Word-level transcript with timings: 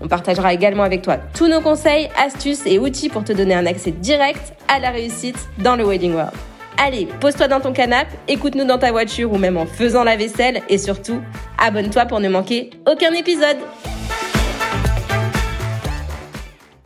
On 0.00 0.08
partagera 0.08 0.54
également 0.54 0.82
avec 0.82 1.02
toi 1.02 1.16
tous 1.34 1.48
nos 1.48 1.60
conseils, 1.60 2.08
astuces 2.16 2.66
et 2.66 2.78
outils 2.78 3.08
pour 3.08 3.24
te 3.24 3.32
donner 3.32 3.54
un 3.54 3.66
accès 3.66 3.90
direct 3.90 4.54
à 4.68 4.78
la 4.78 4.90
réussite 4.90 5.48
dans 5.58 5.76
le 5.76 5.84
Wedding 5.84 6.14
World. 6.14 6.32
Allez, 6.80 7.08
pose-toi 7.20 7.48
dans 7.48 7.60
ton 7.60 7.72
canapé, 7.72 8.12
écoute-nous 8.28 8.64
dans 8.64 8.78
ta 8.78 8.92
voiture 8.92 9.32
ou 9.32 9.38
même 9.38 9.56
en 9.56 9.66
faisant 9.66 10.04
la 10.04 10.16
vaisselle 10.16 10.62
et 10.68 10.78
surtout, 10.78 11.20
abonne-toi 11.58 12.06
pour 12.06 12.20
ne 12.20 12.28
manquer 12.28 12.70
aucun 12.86 13.12
épisode. 13.12 13.56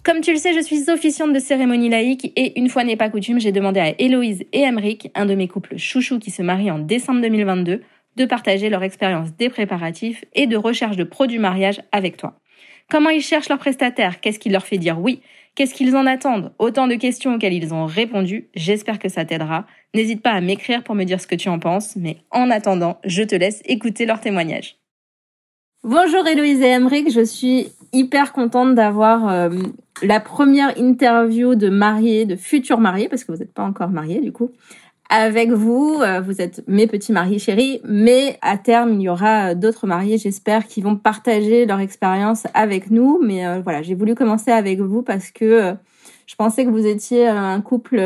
Comme 0.02 0.20
tu 0.20 0.32
le 0.32 0.38
sais, 0.38 0.54
je 0.54 0.60
suis 0.60 0.90
officiante 0.90 1.32
de 1.32 1.38
cérémonie 1.38 1.88
laïque 1.88 2.32
et 2.36 2.58
une 2.58 2.68
fois 2.68 2.84
n'est 2.84 2.96
pas 2.96 3.10
coutume, 3.10 3.38
j'ai 3.38 3.52
demandé 3.52 3.80
à 3.80 3.94
Héloïse 4.00 4.44
et 4.52 4.62
Emeric, 4.62 5.10
un 5.14 5.26
de 5.26 5.34
mes 5.34 5.46
couples 5.46 5.76
chouchous 5.76 6.18
qui 6.18 6.30
se 6.30 6.42
marient 6.42 6.72
en 6.72 6.78
décembre 6.78 7.20
2022, 7.20 7.82
de 8.16 8.24
partager 8.24 8.68
leur 8.68 8.82
expérience 8.82 9.28
des 9.36 9.48
préparatifs 9.48 10.24
et 10.34 10.46
de 10.46 10.56
recherche 10.56 10.96
de 10.96 11.04
produits 11.04 11.38
mariage 11.38 11.82
avec 11.92 12.16
toi. 12.16 12.34
Comment 12.92 13.08
ils 13.08 13.22
cherchent 13.22 13.48
leurs 13.48 13.58
prestataires? 13.58 14.20
Qu'est-ce 14.20 14.38
qui 14.38 14.50
leur 14.50 14.66
fait 14.66 14.76
dire 14.76 15.00
oui? 15.00 15.22
Qu'est-ce 15.54 15.72
qu'ils 15.72 15.96
en 15.96 16.04
attendent? 16.04 16.52
Autant 16.58 16.86
de 16.86 16.94
questions 16.94 17.34
auxquelles 17.34 17.54
ils 17.54 17.72
ont 17.72 17.86
répondu. 17.86 18.50
J'espère 18.54 18.98
que 18.98 19.08
ça 19.08 19.24
t'aidera. 19.24 19.64
N'hésite 19.94 20.20
pas 20.20 20.32
à 20.32 20.42
m'écrire 20.42 20.84
pour 20.84 20.94
me 20.94 21.04
dire 21.04 21.18
ce 21.18 21.26
que 21.26 21.34
tu 21.34 21.48
en 21.48 21.58
penses, 21.58 21.96
mais 21.96 22.18
en 22.30 22.50
attendant, 22.50 23.00
je 23.04 23.22
te 23.22 23.34
laisse 23.34 23.62
écouter 23.64 24.04
leurs 24.04 24.20
témoignages. 24.20 24.76
Bonjour 25.82 26.26
Héloïse 26.26 26.60
et 26.60 26.66
Emeric, 26.68 27.10
je 27.10 27.24
suis 27.24 27.68
hyper 27.94 28.34
contente 28.34 28.74
d'avoir 28.74 29.26
euh, 29.26 29.48
la 30.02 30.20
première 30.20 30.78
interview 30.78 31.54
de 31.54 31.70
mariés, 31.70 32.26
de 32.26 32.36
futurs 32.36 32.78
mariés, 32.78 33.08
parce 33.08 33.24
que 33.24 33.32
vous 33.32 33.38
n'êtes 33.38 33.54
pas 33.54 33.64
encore 33.64 33.88
mariés 33.88 34.20
du 34.20 34.32
coup, 34.32 34.50
avec 35.12 35.50
vous. 35.50 35.98
Euh, 36.00 36.20
vous 36.20 36.40
êtes 36.40 36.64
mes 36.66 36.86
petits 36.86 37.12
mariés 37.12 37.38
chéris, 37.38 37.80
mais 37.84 38.38
à 38.42 38.58
terme, 38.58 38.94
il 38.94 39.02
y 39.02 39.08
aura 39.08 39.54
d'autres 39.54 39.86
mariés, 39.86 40.18
j'espère, 40.18 40.66
qui 40.66 40.80
vont 40.80 40.96
partager 40.96 41.66
leur 41.66 41.78
expérience 41.78 42.46
avec 42.54 42.90
nous. 42.90 43.20
Mais 43.22 43.46
euh, 43.46 43.60
voilà, 43.62 43.82
j'ai 43.82 43.94
voulu 43.94 44.14
commencer 44.14 44.50
avec 44.50 44.80
vous 44.80 45.02
parce 45.02 45.30
que 45.30 45.74
je 46.26 46.34
pensais 46.34 46.64
que 46.64 46.70
vous 46.70 46.86
étiez 46.86 47.28
un 47.28 47.60
couple 47.60 48.02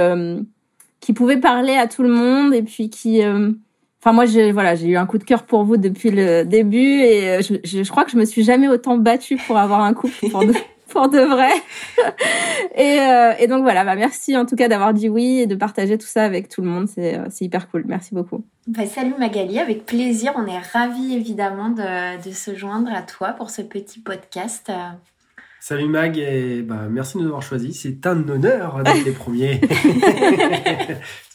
qui 1.01 1.13
pouvait 1.13 1.39
parler 1.39 1.77
à 1.77 1.87
tout 1.87 2.03
le 2.03 2.11
monde 2.11 2.53
et 2.53 2.63
puis 2.63 2.91
qui 2.91 3.23
Enfin, 4.07 4.13
moi, 4.13 4.25
j'ai 4.25 4.53
voilà, 4.53 4.77
j'ai 4.77 4.87
eu 4.87 4.97
un 4.97 5.05
coup 5.05 5.19
de 5.19 5.25
cœur 5.25 5.43
pour 5.43 5.65
vous 5.65 5.77
depuis 5.77 6.13
le 6.13 6.45
début 6.45 7.01
et 7.01 7.29
euh, 7.29 7.43
je, 7.43 7.55
je, 7.65 7.91
crois 7.91 8.05
que 8.05 8.13
je 8.13 8.17
me 8.17 8.25
suis 8.25 8.45
jamais 8.45 8.69
autant 8.69 8.98
battue 8.98 9.37
pour 9.37 9.59
avoir 9.59 9.81
un 9.81 9.95
couple 9.95 10.31
pour 10.31 10.45
pour 10.97 11.11
de 11.11 11.19
vrai. 11.19 11.52
et, 12.75 13.00
euh, 13.00 13.33
et 13.39 13.47
donc 13.48 13.62
voilà, 13.62 13.84
bah 13.84 13.97
merci 13.97 14.34
en 14.34 14.47
tout 14.47 14.56
cas 14.56 14.69
d'avoir 14.69 14.94
dit 14.94 15.11
oui 15.11 15.41
et 15.41 15.47
de 15.47 15.55
partager 15.55 15.98
tout 15.98 16.06
ça 16.06 16.25
avec 16.25 16.48
tout 16.48 16.62
le 16.62 16.69
monde. 16.69 16.89
C'est 16.89 17.19
euh, 17.19 17.27
c'est 17.28 17.44
hyper 17.44 17.69
cool. 17.69 17.84
Merci 17.86 18.14
beaucoup. 18.14 18.44
Bah, 18.66 18.86
salut 18.86 19.14
Magali, 19.19 19.58
avec 19.58 19.84
plaisir. 19.84 20.33
On 20.36 20.47
est 20.47 20.58
ravis 20.58 21.14
évidemment 21.14 21.69
de, 21.69 22.27
de 22.27 22.33
se 22.33 22.55
joindre 22.55 22.91
à 22.94 23.02
toi 23.02 23.33
pour 23.33 23.50
ce 23.50 23.61
petit 23.61 24.00
podcast. 24.00 24.72
Salut 25.61 25.89
Mag 25.89 26.17
et 26.17 26.62
bah, 26.62 26.86
merci 26.89 27.19
de 27.19 27.22
nous 27.22 27.28
avoir 27.28 27.42
choisis. 27.42 27.80
C'est 27.83 28.06
un 28.06 28.28
honneur 28.28 28.83
d'être 28.84 29.05
les 29.05 29.12
premiers. 29.12 29.61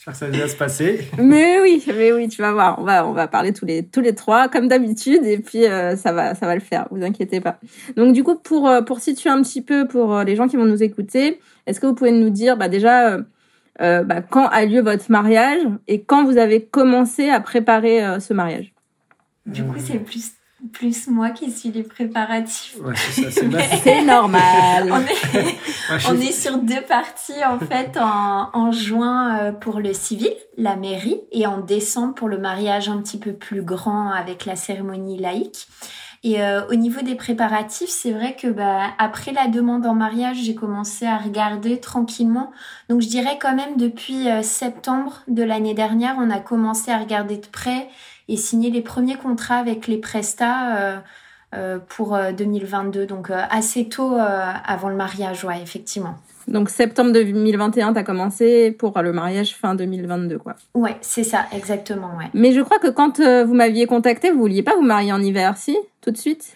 J'espère 0.01 0.13
que 0.13 0.19
ça 0.19 0.25
va 0.25 0.31
bien 0.31 0.47
se 0.47 0.55
passer. 0.55 1.07
Mais 1.19 1.61
oui, 1.61 1.83
mais 1.85 2.11
oui, 2.11 2.27
tu 2.27 2.41
vas 2.41 2.51
voir. 2.53 2.79
On 2.79 2.83
va, 2.83 3.05
on 3.05 3.11
va 3.11 3.27
parler 3.27 3.53
tous 3.53 3.65
les, 3.65 3.85
tous 3.85 4.01
les 4.01 4.15
trois, 4.15 4.47
comme 4.47 4.67
d'habitude, 4.67 5.23
et 5.25 5.37
puis 5.37 5.67
euh, 5.67 5.95
ça 5.95 6.11
va, 6.11 6.33
ça 6.33 6.47
va 6.47 6.55
le 6.55 6.61
faire. 6.61 6.87
Vous 6.89 7.03
inquiétez 7.03 7.39
pas. 7.39 7.59
Donc 7.97 8.13
du 8.13 8.23
coup, 8.23 8.35
pour, 8.35 8.67
euh, 8.67 8.81
pour 8.81 8.99
situer 8.99 9.29
un 9.29 9.43
petit 9.43 9.61
peu 9.61 9.87
pour 9.87 10.15
euh, 10.15 10.23
les 10.23 10.35
gens 10.35 10.47
qui 10.47 10.57
vont 10.57 10.65
nous 10.65 10.81
écouter, 10.81 11.39
est-ce 11.67 11.79
que 11.79 11.85
vous 11.85 11.93
pouvez 11.93 12.11
nous 12.11 12.31
dire, 12.31 12.57
bah 12.57 12.67
déjà, 12.67 13.19
euh, 13.81 14.03
bah, 14.03 14.23
quand 14.23 14.47
a 14.47 14.65
lieu 14.65 14.81
votre 14.81 15.11
mariage 15.11 15.61
et 15.87 16.01
quand 16.01 16.25
vous 16.25 16.37
avez 16.37 16.65
commencé 16.65 17.29
à 17.29 17.39
préparer 17.39 18.19
ce 18.19 18.33
mariage? 18.33 18.73
Du 19.45 19.63
coup, 19.63 19.75
c'est 19.77 19.93
le 19.93 20.03
plus 20.03 20.31
plus 20.73 21.07
moi 21.07 21.31
qui 21.31 21.51
suis 21.51 21.71
les 21.71 21.83
préparatifs. 21.83 22.77
Ouais, 22.83 22.95
c'est 22.95 24.01
normal. 24.05 24.91
on, 26.07 26.19
est, 26.19 26.31
sur 26.31 26.57
deux 26.57 26.81
parties 26.81 27.43
en 27.45 27.59
fait 27.59 27.97
en, 27.97 28.49
en 28.53 28.71
juin 28.71 29.37
euh, 29.37 29.51
pour 29.51 29.79
le 29.79 29.93
civil, 29.93 30.33
la 30.57 30.75
mairie, 30.75 31.21
et 31.31 31.47
en 31.47 31.59
décembre 31.59 32.13
pour 32.13 32.29
le 32.29 32.37
mariage 32.37 32.89
un 32.89 33.01
petit 33.01 33.17
peu 33.17 33.33
plus 33.33 33.61
grand 33.63 34.11
avec 34.11 34.45
la 34.45 34.55
cérémonie 34.55 35.17
laïque. 35.17 35.67
Et 36.23 36.41
euh, 36.41 36.61
au 36.67 36.75
niveau 36.75 37.01
des 37.01 37.15
préparatifs, 37.15 37.89
c'est 37.89 38.11
vrai 38.11 38.35
que 38.35 38.47
bah, 38.47 38.91
après 38.99 39.31
la 39.31 39.47
demande 39.47 39.87
en 39.87 39.95
mariage, 39.95 40.37
j'ai 40.43 40.53
commencé 40.53 41.07
à 41.07 41.17
regarder 41.17 41.79
tranquillement. 41.79 42.51
Donc 42.89 43.01
je 43.01 43.07
dirais 43.07 43.39
quand 43.41 43.55
même 43.55 43.75
depuis 43.75 44.29
euh, 44.29 44.43
septembre 44.43 45.23
de 45.27 45.41
l'année 45.41 45.73
dernière, 45.73 46.15
on 46.19 46.29
a 46.29 46.39
commencé 46.39 46.91
à 46.91 46.99
regarder 46.99 47.37
de 47.37 47.47
près 47.47 47.89
et 48.31 48.37
signer 48.37 48.71
les 48.71 48.81
premiers 48.81 49.15
contrats 49.15 49.57
avec 49.57 49.87
les 49.87 49.97
prestats 49.97 50.77
euh, 50.77 50.97
euh, 51.53 51.79
pour 51.89 52.17
2022. 52.37 53.01
Euh, 53.01 53.05
Donc 53.05 53.29
assez 53.29 53.89
tôt 53.89 54.15
avant 54.17 54.89
le 54.89 54.95
mariage, 54.95 55.43
ouais, 55.43 55.61
effectivement. 55.61 56.15
Donc 56.47 56.69
septembre 56.69 57.11
2021, 57.11 57.93
tu 57.93 57.99
as 57.99 58.03
commencé 58.03 58.71
pour 58.71 58.99
le 59.01 59.13
mariage 59.13 59.55
fin 59.55 59.75
2022, 59.75 60.39
quoi. 60.39 60.55
Ouais, 60.73 60.95
c'est 61.01 61.23
ça, 61.23 61.45
exactement, 61.53 62.17
ouais. 62.17 62.29
Mais 62.33 62.51
je 62.53 62.61
crois 62.61 62.79
que 62.79 62.87
quand 62.87 63.19
vous 63.19 63.53
m'aviez 63.53 63.85
contacté, 63.85 64.31
vous 64.31 64.39
vouliez 64.39 64.63
pas 64.63 64.75
vous 64.75 64.81
marier 64.81 65.13
en 65.13 65.21
hiver, 65.21 65.55
si? 65.57 65.77
Tout 66.01 66.11
de 66.11 66.17
suite? 66.17 66.53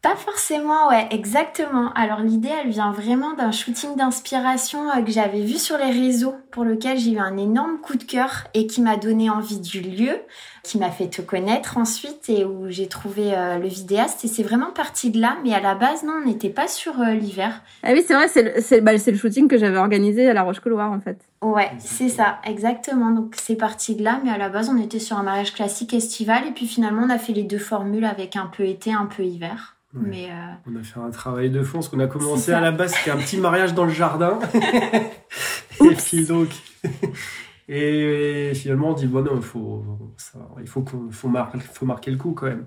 Pas 0.00 0.14
forcément, 0.14 0.88
ouais, 0.88 1.08
exactement. 1.10 1.92
Alors 1.94 2.20
l'idée, 2.20 2.50
elle 2.62 2.70
vient 2.70 2.92
vraiment 2.92 3.34
d'un 3.34 3.50
shooting 3.50 3.96
d'inspiration 3.96 4.80
que 5.04 5.10
j'avais 5.10 5.42
vu 5.42 5.58
sur 5.58 5.76
les 5.76 5.90
réseaux, 5.90 6.36
pour 6.52 6.64
lequel 6.64 6.98
j'ai 6.98 7.12
eu 7.12 7.18
un 7.18 7.36
énorme 7.36 7.78
coup 7.80 7.96
de 7.96 8.04
cœur 8.04 8.44
et 8.54 8.66
qui 8.66 8.80
m'a 8.80 8.96
donné 8.96 9.28
envie 9.28 9.60
du 9.60 9.80
lieu 9.80 10.20
qui 10.68 10.78
m'a 10.78 10.90
fait 10.90 11.08
te 11.08 11.22
connaître 11.22 11.78
ensuite 11.78 12.28
et 12.28 12.44
où 12.44 12.68
j'ai 12.68 12.88
trouvé 12.88 13.34
euh, 13.34 13.58
le 13.58 13.68
vidéaste. 13.68 14.24
Et 14.24 14.28
c'est 14.28 14.42
vraiment 14.42 14.70
parti 14.70 15.10
de 15.10 15.20
là. 15.20 15.38
Mais 15.42 15.54
à 15.54 15.60
la 15.60 15.74
base, 15.74 16.02
non, 16.02 16.20
on 16.22 16.26
n'était 16.26 16.50
pas 16.50 16.68
sur 16.68 17.00
euh, 17.00 17.14
l'hiver. 17.14 17.62
Ah 17.82 17.92
oui, 17.92 18.04
c'est 18.06 18.14
vrai, 18.14 18.28
c'est 18.28 18.42
le, 18.76 18.80
bah, 18.82 18.92
le, 18.92 19.16
shooting 19.16 19.48
que 19.48 19.56
j'avais 19.56 19.78
organisé 19.78 20.28
à 20.28 20.34
La 20.34 20.42
Roche-Couloir 20.42 20.92
en 20.92 21.00
fait. 21.00 21.18
Ouais, 21.40 21.70
c'est 21.78 22.10
ça, 22.10 22.38
exactement. 22.44 23.10
Donc 23.10 23.34
c'est 23.40 23.56
parti 23.56 23.94
de 23.94 24.04
là. 24.04 24.20
Mais 24.22 24.30
à 24.30 24.38
la 24.38 24.50
base, 24.50 24.68
on 24.68 24.76
était 24.76 24.98
sur 24.98 25.16
un 25.16 25.22
mariage 25.22 25.54
classique 25.54 25.94
estival. 25.94 26.46
Et 26.46 26.50
puis 26.50 26.66
finalement, 26.66 27.02
on 27.06 27.10
a 27.10 27.18
fait 27.18 27.32
les 27.32 27.44
deux 27.44 27.58
formules 27.58 28.04
avec 28.04 28.36
un 28.36 28.46
peu 28.46 28.64
été, 28.64 28.92
un 28.92 29.06
peu 29.06 29.24
hiver. 29.24 29.77
Mais 29.94 30.30
euh, 30.30 30.34
On 30.66 30.76
a 30.76 30.82
fait 30.82 31.00
un 31.00 31.10
travail 31.10 31.50
de 31.50 31.62
fond, 31.62 31.80
ce 31.80 31.88
qu'on 31.88 32.00
a 32.00 32.06
commencé 32.06 32.52
à 32.52 32.60
la 32.60 32.72
base, 32.72 32.94
c'était 32.94 33.10
un 33.10 33.16
petit 33.16 33.38
mariage 33.38 33.74
dans 33.74 33.84
le 33.84 33.92
jardin. 33.92 34.38
et 35.80 35.94
puis 35.94 36.26
donc, 36.26 36.48
et, 37.68 38.52
finalement, 38.54 38.90
on 38.90 38.94
dit, 38.94 39.06
bon, 39.06 39.22
non, 39.22 39.40
faut, 39.40 39.84
il 40.60 40.66
faut, 40.66 40.82
qu'on, 40.82 41.10
faut, 41.10 41.30
faut 41.72 41.86
marquer 41.86 42.10
le 42.10 42.16
coup 42.16 42.32
quand 42.32 42.46
même. 42.46 42.66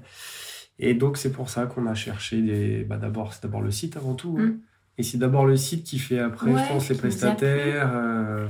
Et 0.80 0.94
donc, 0.94 1.18
c'est 1.18 1.32
pour 1.32 1.50
ça 1.50 1.66
qu'on 1.66 1.86
a 1.86 1.94
cherché 1.94 2.42
des. 2.42 2.84
Bah, 2.84 2.98
d'abord, 2.98 3.34
c'est 3.34 3.44
d'abord 3.44 3.62
le 3.62 3.72
site 3.72 3.98
avant 3.98 4.16
tout. 4.16 4.38
Hein. 4.40 4.46
Mm. 4.46 4.60
Et 4.98 5.04
c'est 5.04 5.18
d'abord 5.18 5.46
le 5.46 5.56
site 5.56 5.84
qui 5.84 6.00
fait 6.00 6.20
après, 6.20 6.52
je 6.52 6.68
pense, 6.68 6.90
les 6.90 6.96
prestataires. 6.96 7.92
Euh, 7.94 8.48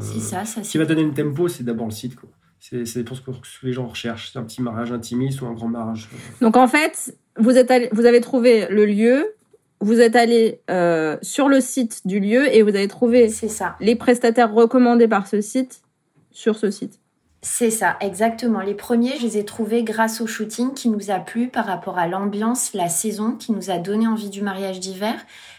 c'est 0.00 0.20
ça, 0.20 0.44
ça. 0.44 0.64
Ce 0.64 0.70
qui 0.70 0.78
va 0.78 0.84
donner 0.84 1.04
le 1.04 1.12
tempo, 1.12 1.48
c'est 1.48 1.64
d'abord 1.64 1.86
le 1.86 1.92
site. 1.92 2.16
Quoi. 2.16 2.30
C'est, 2.62 3.02
pour 3.02 3.16
ce 3.16 3.22
que 3.22 3.66
les 3.66 3.72
gens 3.72 3.88
recherchent. 3.88 4.30
C'est 4.32 4.38
un 4.38 4.44
petit 4.44 4.62
mariage 4.62 4.92
intimiste 4.92 5.42
ou 5.42 5.46
un 5.46 5.52
grand 5.52 5.66
mariage. 5.66 6.08
Donc, 6.40 6.56
en 6.56 6.68
fait, 6.68 7.16
vous, 7.36 7.56
êtes 7.58 7.92
vous 7.92 8.06
avez 8.06 8.20
trouvé 8.20 8.68
le 8.70 8.86
lieu, 8.86 9.34
vous 9.80 10.00
êtes 10.00 10.14
allé 10.14 10.60
euh, 10.70 11.16
sur 11.22 11.48
le 11.48 11.60
site 11.60 12.06
du 12.06 12.20
lieu 12.20 12.54
et 12.54 12.62
vous 12.62 12.68
avez 12.68 12.86
trouvé 12.86 13.28
ça. 13.28 13.74
les 13.80 13.96
prestataires 13.96 14.52
recommandés 14.52 15.08
par 15.08 15.26
ce 15.26 15.40
site 15.40 15.82
sur 16.30 16.56
ce 16.56 16.70
site. 16.70 17.01
C'est 17.44 17.72
ça, 17.72 17.96
exactement. 18.00 18.60
Les 18.60 18.74
premiers, 18.74 19.18
je 19.18 19.22
les 19.22 19.36
ai 19.36 19.44
trouvés 19.44 19.82
grâce 19.82 20.20
au 20.20 20.28
shooting 20.28 20.74
qui 20.74 20.88
nous 20.88 21.10
a 21.10 21.18
plu 21.18 21.48
par 21.48 21.66
rapport 21.66 21.98
à 21.98 22.06
l'ambiance, 22.06 22.72
la 22.72 22.88
saison, 22.88 23.32
qui 23.32 23.50
nous 23.50 23.68
a 23.68 23.78
donné 23.78 24.06
envie 24.06 24.30
du 24.30 24.42
mariage 24.42 24.78
d'hiver, 24.78 25.14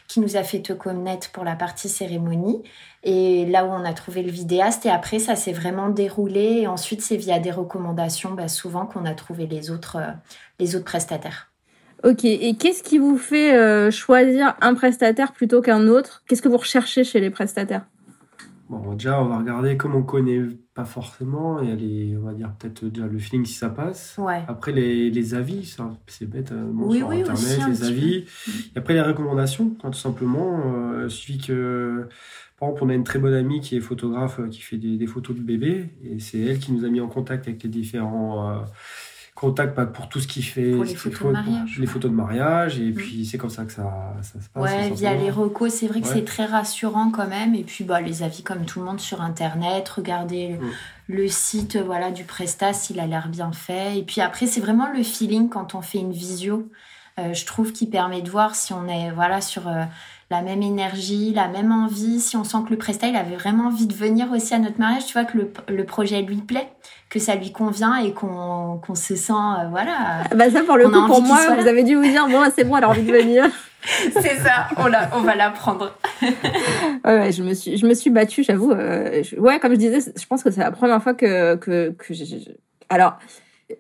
qui 0.08 0.22
nous 0.22 0.38
a 0.38 0.44
fait 0.44 0.62
te 0.62 0.72
connaître 0.72 1.32
pour 1.32 1.44
la 1.44 1.56
partie 1.56 1.90
cérémonie. 1.90 2.64
Et 3.04 3.46
là 3.48 3.66
où 3.66 3.68
on 3.68 3.84
a 3.84 3.94
trouvé 3.94 4.24
le 4.24 4.32
vidéaste, 4.32 4.86
et 4.86 4.90
après, 4.90 5.20
ça 5.20 5.36
s'est 5.36 5.52
vraiment 5.52 5.90
déroulé. 5.90 6.62
Et 6.62 6.68
ensuite, 6.68 7.02
c'est 7.02 7.18
via 7.18 7.40
des 7.40 7.52
recommandations, 7.52 8.32
bah, 8.32 8.48
souvent, 8.48 8.86
qu'on 8.86 9.04
a 9.06 9.14
trouvé 9.14 9.46
les 9.46 9.70
autres, 9.70 9.98
euh, 9.98 10.12
les 10.60 10.78
autres 10.78 10.86
prestataires. 10.86 11.52
Ok, 12.06 12.24
et 12.24 12.56
qu'est-ce 12.56 12.84
qui 12.84 12.98
vous 12.98 13.18
fait 13.18 13.56
euh, 13.58 13.92
choisir 13.92 14.56
un 14.62 14.74
prestataire 14.74 15.34
plutôt 15.34 15.62
qu'un 15.62 15.88
autre? 15.88 16.24
Qu'est-ce 16.28 16.42
que 16.42 16.50
vous 16.50 16.58
recherchez 16.58 17.04
chez 17.04 17.20
les 17.20 17.30
prestataires? 17.30 17.86
Bon, 18.70 18.94
déjà, 18.94 19.22
on 19.22 19.28
va 19.28 19.38
regarder 19.38 19.78
comme 19.78 19.94
on 19.94 20.04
connaît 20.04 20.42
pas 20.74 20.86
forcément. 20.86 21.62
Il 21.62 21.70
y 21.70 21.72
a 21.72 21.76
les, 21.76 22.18
on 22.18 22.22
va 22.22 22.34
dire 22.34 22.52
peut-être 22.58 22.86
déjà 22.86 23.08
le 23.08 23.20
feeling 23.20 23.46
si 23.46 23.54
ça 23.54 23.70
passe. 23.70 24.16
Ouais. 24.18 24.44
Après, 24.48 24.72
les, 24.72 25.10
les 25.10 25.34
avis, 25.36 25.66
ça, 25.66 25.92
c'est 26.08 26.28
bête, 26.30 26.52
euh, 26.52 26.72
bon, 26.72 26.88
Oui, 26.88 27.00
sur 27.00 27.10
oui, 27.10 27.22
Internet, 27.22 27.60
les 27.68 27.84
avis. 27.84 28.26
Et 28.76 28.78
après, 28.78 28.94
les 28.94 29.02
recommandations, 29.02 29.76
hein, 29.84 29.92
tout 29.92 30.00
simplement. 30.00 30.62
Euh, 30.76 31.06
il 31.06 31.12
suffit 31.12 31.38
que, 31.38 32.08
par 32.60 32.70
exemple, 32.70 32.86
on 32.86 32.90
a 32.90 32.94
une 32.96 33.04
très 33.04 33.20
bonne 33.20 33.34
amie 33.34 33.60
qui 33.60 33.76
est 33.76 33.82
photographe, 33.82 34.40
euh, 34.40 34.48
qui 34.48 34.62
fait 34.62 34.78
des, 34.78 34.98
des 34.98 35.08
photos 35.08 35.36
de 35.36 35.42
bébés. 35.42 35.90
Et 36.04 36.20
c'est 36.20 36.40
elle 36.40 36.60
qui 36.60 36.72
nous 36.72 36.86
a 36.86 36.90
mis 36.90 37.02
en 37.02 37.10
contact 37.10 37.48
avec 37.48 37.62
les 37.64 37.70
différents 37.70 38.50
euh, 38.50 38.60
contacts 39.36 39.76
bah, 39.76 39.86
pour 39.86 40.08
tout 40.10 40.20
ce 40.20 40.28
qui 40.28 40.42
fait. 40.42 40.72
Pour 40.72 40.84
les 40.84 40.96
photos 40.96 41.18
faut- 41.20 41.28
de 41.28 41.34
mariage. 41.34 41.78
Les 41.80 41.88
photos 41.88 42.12
de 42.12 42.16
mariage. 42.16 42.80
Et 42.80 42.92
Mm. 42.92 42.94
puis, 42.94 43.26
c'est 43.26 43.38
comme 43.38 43.50
ça 43.50 43.66
que 43.66 43.72
ça, 43.72 44.14
ça 44.22 44.40
se 44.40 44.48
passe. 44.50 44.64
Ouais, 44.64 44.90
via 44.92 45.14
les 45.16 45.30
recos, 45.32 45.74
c'est 45.74 45.88
vrai 45.88 46.02
que 46.02 46.08
Ouais. 46.08 46.14
c'est 46.14 46.26
très 46.26 46.46
rassurant 46.46 47.10
quand 47.12 47.28
même. 47.28 47.56
Et 47.56 47.64
puis, 47.64 47.84
bah, 47.84 48.00
les 48.02 48.24
avis 48.24 48.44
comme 48.44 48.66
tout 48.66 48.80
le 48.80 48.86
monde 48.86 49.00
sur 49.00 49.22
Internet, 49.22 49.90
regardez 49.90 50.50
Mm. 50.60 50.70
le 51.08 51.28
site 51.28 51.78
voilà, 51.78 52.12
du 52.12 52.24
Prestat 52.24 52.74
s'il 52.74 53.00
a 53.00 53.08
l'air 53.08 53.28
bien 53.30 53.52
fait. 53.52 53.98
Et 53.98 54.04
puis 54.04 54.22
après, 54.22 54.46
c'est 54.48 54.62
vraiment 54.62 54.88
le 54.96 55.04
feeling 55.04 55.50
quand 55.50 55.76
on 55.76 55.82
fait 55.82 56.00
une 56.00 56.12
visio. 56.14 56.70
euh, 57.20 57.32
je 57.36 57.46
trouve 57.46 57.72
qui 57.74 57.86
permet 57.86 58.24
de 58.24 58.30
voir 58.32 58.56
si 58.56 58.74
on 58.74 58.88
est 58.88 59.12
voilà 59.12 59.40
sur 59.40 59.68
euh, 59.68 59.84
la 60.32 60.42
même 60.42 60.64
énergie, 60.64 61.32
la 61.32 61.48
même 61.48 61.72
envie, 61.72 62.20
si 62.20 62.36
on 62.36 62.44
sent 62.44 62.58
que 62.66 62.72
le 62.72 62.78
Prestat 62.78 63.08
il 63.10 63.16
avait 63.16 63.36
vraiment 63.36 63.66
envie 63.68 63.86
de 63.86 63.94
venir 63.94 64.32
aussi 64.32 64.56
à 64.56 64.58
notre 64.58 64.80
mariage, 64.80 65.06
tu 65.06 65.14
vois 65.14 65.24
que 65.26 65.38
le, 65.38 65.54
le 65.70 65.84
projet 65.86 66.24
lui 66.24 66.38
plaît, 66.38 66.74
que 67.14 67.20
ça 67.20 67.36
lui 67.36 67.52
convient 67.52 67.98
et 67.98 68.12
qu'on 68.12 68.82
se 68.96 69.16
sent 69.16 69.32
euh, 69.34 69.68
voilà 69.70 70.24
Bah 70.36 70.50
ça 70.50 70.64
pour 70.64 70.78
le 70.78 70.90
coup 70.90 71.06
pour 71.06 71.22
moi, 71.22 71.38
vous 71.60 71.68
avez 71.68 71.84
dû 71.84 71.96
vous 71.96 72.02
dire 72.08 72.28
bon 72.28 72.42
c'est 72.56 72.64
bon, 72.64 72.76
elle 72.78 72.84
a 72.86 72.90
envie 72.90 73.04
de 73.04 73.12
venir. 73.12 73.46
c'est 74.14 74.38
ça, 74.38 74.68
on, 74.78 74.88
la, 74.88 75.10
on 75.16 75.22
va 75.22 75.36
l'apprendre. 75.36 75.96
Ouais, 77.06 77.20
ouais, 77.20 77.32
je 77.34 77.44
me 77.44 77.54
suis, 77.54 77.76
je 77.78 77.86
me 77.86 77.94
suis 77.94 78.10
battue, 78.10 78.44
j'avoue. 78.44 78.72
euh, 78.72 79.22
je- 79.24 79.36
ouais, 79.36 79.60
comme 79.60 79.74
je 79.74 79.78
disais, 79.78 80.00
je 80.18 80.26
pense 80.26 80.42
que 80.42 80.50
c'est 80.52 80.62
la 80.62 80.72
première 80.72 81.04
fois 81.04 81.14
que 81.14 81.56
que, 81.56 81.94
j'ai- 82.12 82.58
alors. 82.90 83.18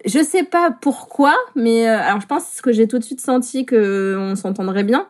Je 0.05 0.23
sais 0.23 0.43
pas 0.43 0.71
pourquoi, 0.81 1.35
mais 1.55 1.87
euh, 1.87 1.99
alors 1.99 2.19
je 2.21 2.25
pense 2.25 2.61
que 2.61 2.71
j'ai 2.71 2.87
tout 2.87 2.97
de 2.99 3.03
suite 3.03 3.21
senti 3.21 3.65
que 3.65 4.15
on 4.17 4.35
s'entendrait 4.35 4.83
bien. 4.83 5.07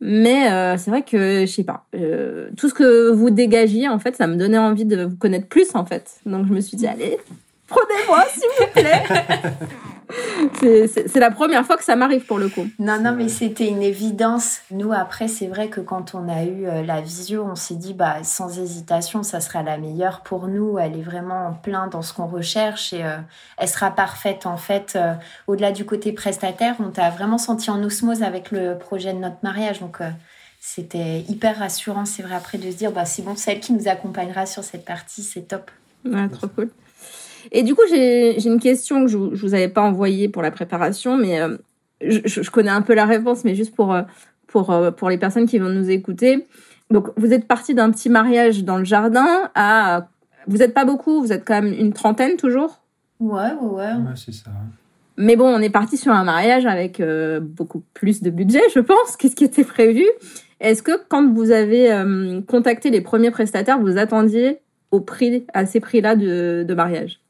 Mais 0.00 0.50
euh, 0.50 0.76
c'est 0.78 0.90
vrai 0.90 1.02
que 1.02 1.40
je 1.46 1.50
sais 1.52 1.64
pas, 1.64 1.84
euh, 1.94 2.48
tout 2.56 2.68
ce 2.68 2.74
que 2.74 3.10
vous 3.10 3.30
dégagiez 3.30 3.88
en 3.88 3.98
fait, 3.98 4.16
ça 4.16 4.26
me 4.26 4.36
donnait 4.36 4.58
envie 4.58 4.84
de 4.84 5.04
vous 5.04 5.16
connaître 5.16 5.46
plus 5.48 5.74
en 5.74 5.84
fait. 5.84 6.20
Donc 6.26 6.46
je 6.46 6.52
me 6.52 6.60
suis 6.60 6.76
dit 6.76 6.86
allez, 6.86 7.18
prenez-moi 7.66 8.24
s'il 8.32 8.48
vous 8.58 8.72
plaît. 8.72 9.04
c'est 11.06 11.18
la 11.18 11.30
première 11.30 11.64
fois 11.64 11.76
que 11.76 11.84
ça 11.84 11.96
m'arrive 11.96 12.24
pour 12.24 12.38
le 12.38 12.48
coup. 12.48 12.66
Non, 12.78 13.00
non, 13.00 13.12
mais 13.12 13.28
c'était 13.28 13.68
une 13.68 13.82
évidence. 13.82 14.60
Nous, 14.70 14.92
après, 14.92 15.28
c'est 15.28 15.46
vrai 15.46 15.68
que 15.68 15.80
quand 15.80 16.14
on 16.14 16.28
a 16.28 16.44
eu 16.44 16.66
euh, 16.66 16.82
la 16.82 17.00
visio, 17.00 17.44
on 17.44 17.54
s'est 17.54 17.74
dit, 17.74 17.94
bah, 17.94 18.22
sans 18.22 18.58
hésitation, 18.58 19.22
ça 19.22 19.40
sera 19.40 19.62
la 19.62 19.78
meilleure 19.78 20.20
pour 20.20 20.48
nous. 20.48 20.78
Elle 20.78 20.98
est 20.98 21.02
vraiment 21.02 21.48
en 21.48 21.52
plein 21.52 21.86
dans 21.86 22.02
ce 22.02 22.12
qu'on 22.12 22.26
recherche 22.26 22.92
et 22.92 23.04
euh, 23.04 23.16
elle 23.56 23.68
sera 23.68 23.90
parfaite. 23.90 24.46
En 24.46 24.56
fait, 24.56 24.94
euh, 24.96 25.14
au-delà 25.46 25.72
du 25.72 25.84
côté 25.84 26.12
prestataire, 26.12 26.76
on 26.80 26.90
t'a 26.90 27.10
vraiment 27.10 27.38
senti 27.38 27.70
en 27.70 27.82
osmose 27.82 28.22
avec 28.22 28.50
le 28.50 28.76
projet 28.78 29.12
de 29.12 29.18
notre 29.18 29.38
mariage. 29.42 29.80
Donc, 29.80 30.00
euh, 30.00 30.10
c'était 30.60 31.20
hyper 31.28 31.58
rassurant, 31.58 32.06
c'est 32.06 32.22
vrai, 32.22 32.34
après 32.34 32.58
de 32.58 32.70
se 32.70 32.76
dire, 32.76 32.90
bah, 32.90 33.04
c'est 33.04 33.22
bon, 33.22 33.36
celle 33.36 33.60
qui 33.60 33.72
nous 33.72 33.86
accompagnera 33.86 34.46
sur 34.46 34.64
cette 34.64 34.84
partie, 34.84 35.22
c'est 35.22 35.42
top. 35.42 35.70
Ouais, 36.04 36.28
trop 36.28 36.48
cool. 36.48 36.70
Et 37.52 37.62
du 37.62 37.74
coup, 37.74 37.82
j'ai 37.88 38.42
une 38.46 38.60
question 38.60 39.02
que 39.04 39.08
je, 39.08 39.16
vous- 39.18 39.34
je 39.34 39.42
vous 39.42 39.54
avais 39.54 39.68
pas 39.68 39.82
envoyée 39.82 40.28
pour 40.28 40.42
la 40.42 40.50
préparation, 40.50 41.16
mais 41.16 41.40
euh, 41.40 41.56
je, 42.00 42.48
connais 42.50 42.70
un 42.70 42.82
peu 42.82 42.94
la 42.94 43.04
réponse, 43.06 43.44
mais 43.44 43.54
juste 43.54 43.74
pour, 43.74 43.92
euh, 43.94 44.02
pour, 44.46 44.70
euh, 44.70 44.90
pour 44.90 45.10
les 45.10 45.18
personnes 45.18 45.46
qui 45.46 45.58
vont 45.58 45.68
nous 45.68 45.90
écouter. 45.90 46.46
Donc, 46.90 47.08
vous 47.16 47.32
êtes 47.32 47.46
parti 47.46 47.74
d'un 47.74 47.90
petit 47.90 48.08
mariage 48.08 48.64
dans 48.64 48.78
le 48.78 48.84
jardin 48.84 49.50
à... 49.54 50.08
Vous 50.46 50.62
êtes 50.62 50.74
pas 50.74 50.84
beaucoup, 50.84 51.20
vous 51.20 51.32
êtes 51.32 51.44
quand 51.46 51.62
même 51.62 51.72
une 51.72 51.92
trentaine 51.94 52.36
toujours? 52.36 52.80
Ouais, 53.20 53.52
ouais, 53.60 53.68
ouais. 53.70 53.92
Ouais, 53.92 54.12
c'est 54.16 54.32
ça. 54.34 54.50
mais 55.16 55.36
bon, 55.36 55.46
on 55.48 55.60
est 55.60 55.70
parti 55.70 55.96
sur 55.96 56.12
un 56.12 56.24
mariage 56.24 56.66
avec 56.66 57.00
euh, 57.00 57.40
beaucoup 57.40 57.82
plus 57.94 58.22
de 58.22 58.28
budget, 58.30 58.60
je 58.74 58.80
pense, 58.80 59.16
qu'est-ce 59.18 59.36
qui 59.36 59.44
était 59.44 59.64
prévu. 59.64 60.04
Est-ce 60.60 60.82
que 60.82 60.92
quand 61.08 61.32
vous 61.32 61.50
avez 61.50 61.92
euh, 61.92 62.40
contacté 62.42 62.90
les 62.90 63.00
premiers 63.00 63.30
prestataires, 63.30 63.78
vous 63.78 63.96
attendiez 63.98 64.58
au 64.94 65.00
prix, 65.00 65.46
à 65.52 65.66
ces 65.66 65.80
prix-là 65.80 66.16
de, 66.16 66.74
mariage 66.74 67.20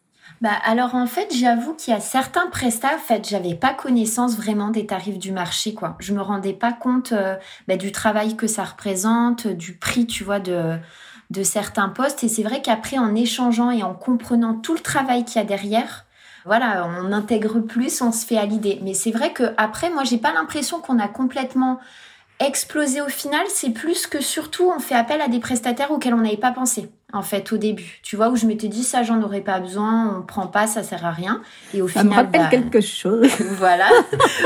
Bah 0.40 0.50
alors 0.64 0.94
en 0.94 1.06
fait, 1.06 1.34
j'avoue 1.34 1.74
qu'il 1.74 1.92
y 1.92 1.96
a 1.96 2.00
certains 2.00 2.46
prestats, 2.46 2.94
en 2.96 2.98
fait, 2.98 3.28
j'avais 3.28 3.54
pas 3.54 3.72
connaissance 3.72 4.36
vraiment 4.36 4.70
des 4.70 4.86
tarifs 4.86 5.18
du 5.18 5.32
marché, 5.32 5.74
quoi. 5.74 5.96
Je 5.98 6.12
me 6.12 6.20
rendais 6.20 6.52
pas 6.52 6.72
compte 6.72 7.12
euh, 7.12 7.36
bah, 7.68 7.76
du 7.76 7.92
travail 7.92 8.36
que 8.36 8.46
ça 8.46 8.64
représente, 8.64 9.46
du 9.46 9.76
prix, 9.76 10.06
tu 10.06 10.24
vois, 10.24 10.40
de 10.40 10.76
de 11.30 11.42
certains 11.42 11.88
postes. 11.88 12.24
Et 12.24 12.28
c'est 12.28 12.42
vrai 12.42 12.62
qu'après, 12.62 12.98
en 12.98 13.14
échangeant 13.14 13.70
et 13.70 13.82
en 13.82 13.94
comprenant 13.94 14.54
tout 14.54 14.74
le 14.74 14.80
travail 14.80 15.24
qu'il 15.24 15.36
y 15.36 15.44
a 15.44 15.46
derrière, 15.46 16.04
voilà, 16.44 16.86
on 16.86 17.12
intègre 17.12 17.60
plus, 17.60 18.02
on 18.02 18.12
se 18.12 18.26
fait 18.26 18.36
à 18.36 18.44
l'idée. 18.44 18.78
Mais 18.82 18.94
c'est 18.94 19.10
vrai 19.10 19.32
que 19.32 19.54
après, 19.56 19.90
moi, 19.90 20.04
j'ai 20.04 20.18
pas 20.18 20.32
l'impression 20.32 20.80
qu'on 20.80 20.98
a 20.98 21.08
complètement 21.08 21.80
explosé 22.38 23.00
au 23.00 23.08
final. 23.08 23.44
C'est 23.48 23.70
plus 23.70 24.06
que 24.06 24.20
surtout, 24.20 24.70
on 24.74 24.78
fait 24.78 24.94
appel 24.94 25.20
à 25.20 25.28
des 25.28 25.40
prestataires 25.40 25.90
auxquels 25.90 26.14
on 26.14 26.18
n'avait 26.18 26.36
pas 26.36 26.52
pensé. 26.52 26.90
En 27.14 27.22
fait, 27.22 27.52
au 27.52 27.56
début, 27.56 28.00
tu 28.02 28.16
vois, 28.16 28.28
où 28.28 28.34
je 28.34 28.44
m'étais 28.44 28.66
dit 28.66 28.82
ça, 28.82 29.04
j'en 29.04 29.22
aurais 29.22 29.40
pas 29.40 29.60
besoin, 29.60 30.18
on 30.18 30.22
prend 30.22 30.48
pas, 30.48 30.66
ça 30.66 30.82
sert 30.82 31.06
à 31.06 31.12
rien. 31.12 31.42
Et 31.72 31.80
au 31.80 31.86
Ça 31.86 32.00
final, 32.00 32.06
me 32.08 32.14
rappelle 32.16 32.40
bah, 32.42 32.48
quelque 32.50 32.80
chose. 32.80 33.28
voilà. 33.56 33.86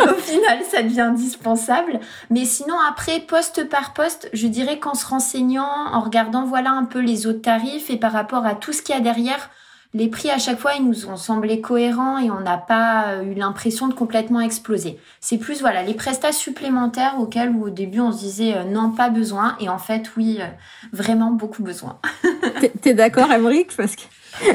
Au 0.04 0.14
final, 0.20 0.58
ça 0.70 0.82
devient 0.82 1.00
indispensable. 1.00 1.98
Mais 2.28 2.44
sinon, 2.44 2.74
après, 2.86 3.20
poste 3.20 3.66
par 3.70 3.94
poste, 3.94 4.28
je 4.34 4.46
dirais 4.46 4.78
qu'en 4.78 4.94
se 4.94 5.06
renseignant, 5.06 5.70
en 5.92 6.00
regardant, 6.00 6.44
voilà, 6.44 6.70
un 6.72 6.84
peu 6.84 7.00
les 7.00 7.26
autres 7.26 7.40
tarifs 7.40 7.88
et 7.88 7.96
par 7.96 8.12
rapport 8.12 8.44
à 8.44 8.54
tout 8.54 8.74
ce 8.74 8.82
qu'il 8.82 8.94
y 8.94 8.98
a 8.98 9.00
derrière, 9.00 9.48
les 9.94 10.08
prix 10.08 10.30
à 10.30 10.38
chaque 10.38 10.58
fois, 10.58 10.72
ils 10.78 10.84
nous 10.86 11.06
ont 11.06 11.16
semblé 11.16 11.60
cohérents 11.60 12.18
et 12.18 12.30
on 12.30 12.40
n'a 12.40 12.58
pas 12.58 13.08
euh, 13.08 13.22
eu 13.22 13.34
l'impression 13.34 13.88
de 13.88 13.94
complètement 13.94 14.40
exploser. 14.40 14.98
C'est 15.20 15.38
plus, 15.38 15.60
voilà, 15.60 15.82
les 15.82 15.94
prestats 15.94 16.32
supplémentaires 16.32 17.14
auxquels 17.18 17.54
au 17.60 17.70
début 17.70 18.00
on 18.00 18.12
se 18.12 18.18
disait 18.18 18.54
euh, 18.54 18.64
non, 18.64 18.90
pas 18.90 19.08
besoin. 19.08 19.56
Et 19.60 19.68
en 19.68 19.78
fait, 19.78 20.10
oui, 20.16 20.38
euh, 20.40 20.46
vraiment 20.92 21.30
beaucoup 21.30 21.62
besoin. 21.62 21.98
T'es- 22.82 22.94
d'accord, 22.94 23.30
Emmerich 23.32 23.74
Parce 23.76 23.96
que... 23.96 24.02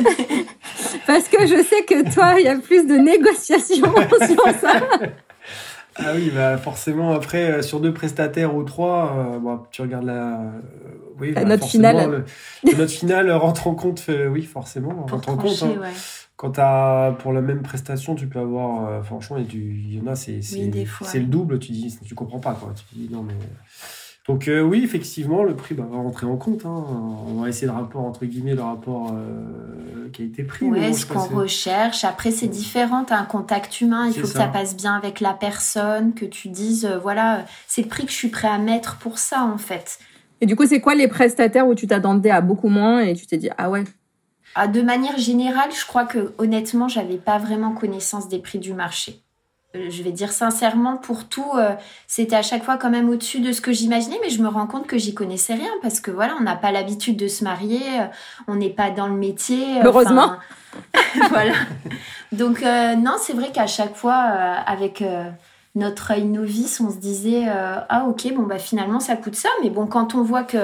Parce 1.07 1.27
que 1.27 1.45
je 1.47 1.63
sais 1.63 1.83
que 1.83 2.13
toi, 2.13 2.35
il 2.39 2.45
y 2.45 2.47
a 2.47 2.56
plus 2.57 2.85
de 2.85 2.95
négociations 2.95 3.94
sur 4.27 4.44
ça. 4.62 4.81
Ah 5.95 6.13
oui, 6.16 6.31
bah 6.34 6.57
forcément, 6.57 7.12
après, 7.13 7.51
euh, 7.51 7.62
sur 7.62 7.80
deux 7.80 7.94
prestataires 7.94 8.56
ou 8.56 8.63
trois, 8.63 9.16
euh, 9.36 9.40
bon, 9.40 9.60
tu 9.72 9.81
regardes 9.81 10.06
la. 10.06 10.40
euh, 10.42 10.50
oui, 11.19 11.34
La 11.34 11.44
bah, 11.44 11.50
note 11.50 11.60
forcément, 11.60 11.90
finale. 11.90 12.25
le- 12.63 12.72
la 12.72 12.78
note 12.78 12.90
finale 12.90 13.31
rentre 13.31 13.68
en 13.68 13.75
compte, 13.75 14.04
euh, 14.10 14.28
oui, 14.28 14.44
forcément, 14.44 15.06
rentre 15.10 15.30
en 15.30 15.38
compte. 15.38 15.62
hein. 15.63 15.80
ouais. 15.81 15.92
Quand 16.36 16.51
t'as 16.51 17.12
pour 17.12 17.31
la 17.31 17.42
même 17.42 17.62
prestation, 17.62 18.16
tu 18.16 18.28
peux 18.28 18.40
avoir, 18.40 18.88
euh, 18.90 19.04
franchement, 19.04 19.38
il 19.38 19.94
y 19.95 20.01
en 20.01 20.07
a, 20.07 20.16
c'est 20.16 20.42
c'est 20.42 20.66
le 20.66 20.72
oui. 21.16 21.25
double, 21.25 21.59
tu 21.59 21.71
dis, 21.71 21.95
tu 22.04 22.16
comprends 22.16 22.40
pas, 22.40 22.54
quoi. 22.54 22.73
Tu 22.76 22.83
dis, 22.95 23.09
non, 23.14 23.21
mais. 23.21 23.35
Donc, 24.27 24.47
euh, 24.47 24.61
oui, 24.61 24.83
effectivement, 24.85 25.44
le 25.44 25.53
prix 25.53 25.75
bah, 25.75 25.85
va 25.89 25.97
rentrer 25.97 26.25
en 26.25 26.37
compte. 26.37 26.65
hein. 26.65 26.85
On 27.27 27.42
va 27.42 27.49
essayer 27.49 27.68
le 27.68 27.73
rapport, 27.73 28.06
entre 28.06 28.25
guillemets, 28.25 28.56
le 28.56 28.61
rapport 28.61 29.11
euh, 29.13 30.07
qualité-prix. 30.13 30.65
bon, 30.69 30.94
ce 30.94 31.06
qu'on 31.06 31.25
recherche. 31.25 32.06
Après, 32.06 32.31
c'est 32.31 32.47
différent. 32.47 33.03
T'as 33.03 33.18
un 33.18 33.25
contact 33.25 33.81
humain. 33.81 34.07
Il 34.07 34.13
faut 34.13 34.21
que 34.21 34.27
ça. 34.27 34.47
passe 34.47 34.77
bien 34.77 34.95
avec 34.95 35.19
la 35.19 35.33
personne, 35.33 36.13
que 36.13 36.23
tu 36.23 36.47
dises, 36.47 36.85
euh, 36.85 36.97
voilà, 36.99 37.44
c'est 37.68 37.81
le 37.81 37.89
prix 37.89 38.06
que 38.06 38.11
je 38.11 38.15
suis 38.15 38.30
prêt 38.30 38.47
à 38.47 38.57
mettre 38.59 38.97
pour 38.97 39.18
ça, 39.18 39.44
en 39.44 39.57
fait. 39.57 39.99
Et 40.39 40.45
du 40.45 40.56
coup, 40.56 40.65
c'est 40.65 40.80
quoi 40.80 40.95
les 40.95 41.09
prestataires 41.09 41.68
où 41.68 41.75
tu 41.75 41.87
t'attendais 41.87 42.31
à 42.31 42.39
beaucoup 42.39 42.69
moins 42.69 43.01
et 43.01 43.15
tu 43.15 43.27
t'es 43.27 43.37
dit, 43.37 43.49
ah 43.57 43.69
ouais, 43.69 43.83
Ah, 44.56 44.68
de 44.68 44.81
manière 44.81 45.18
générale, 45.18 45.69
je 45.77 45.85
crois 45.85 46.06
que 46.06 46.33
honnêtement, 46.37 46.87
j'avais 46.87 47.18
pas 47.18 47.39
vraiment 47.39 47.71
connaissance 47.73 48.30
des 48.30 48.39
prix 48.39 48.59
du 48.59 48.73
marché. 48.73 49.22
Je 49.73 50.03
vais 50.03 50.11
dire 50.11 50.31
sincèrement, 50.31 50.97
pour 50.97 51.27
tout, 51.27 51.51
euh, 51.57 51.71
c'était 52.06 52.35
à 52.35 52.44
chaque 52.44 52.63
fois 52.63 52.77
quand 52.77 52.92
même 52.92 53.09
au-dessus 53.09 53.39
de 53.39 53.51
ce 53.51 53.59
que 53.59 53.71
j'imaginais, 53.71 54.18
mais 54.21 54.30
je 54.30 54.39
me 54.42 54.47
rends 54.47 54.68
compte 54.68 54.85
que 54.85 54.99
j'y 54.99 55.15
connaissais 55.15 55.56
rien 55.56 55.71
parce 55.81 55.99
que 55.99 56.11
voilà, 56.11 56.35
on 56.39 56.44
n'a 56.44 56.56
pas 56.56 56.71
l'habitude 56.71 57.18
de 57.18 57.27
se 57.27 57.44
marier, 57.44 57.81
euh, 57.99 58.06
on 58.47 58.56
n'est 58.56 58.69
pas 58.69 58.92
dans 58.92 59.07
le 59.07 59.15
métier. 59.15 59.80
euh, 59.80 59.83
Heureusement. 59.85 60.33
voilà. 61.30 61.53
Donc 62.31 62.61
euh, 62.61 62.95
non, 62.95 63.13
c'est 63.19 63.33
vrai 63.33 63.51
qu'à 63.51 63.65
chaque 63.68 63.95
fois, 63.95 64.25
euh, 64.31 64.56
avec 64.68 65.01
euh, 65.01 65.30
notre 65.75 66.11
œil 66.11 66.25
novice, 66.25 66.80
on 66.80 66.92
se 66.92 66.97
disait 66.97 67.47
euh, 67.47 67.77
ah 67.89 68.06
ok, 68.07 68.31
bon 68.35 68.44
bah 68.44 68.59
finalement 68.59 68.99
ça 68.99 69.15
coûte 69.15 69.35
ça, 69.35 69.49
mais 69.63 69.69
bon 69.69 69.87
quand 69.87 70.13
on 70.15 70.21
voit 70.21 70.44
que 70.44 70.57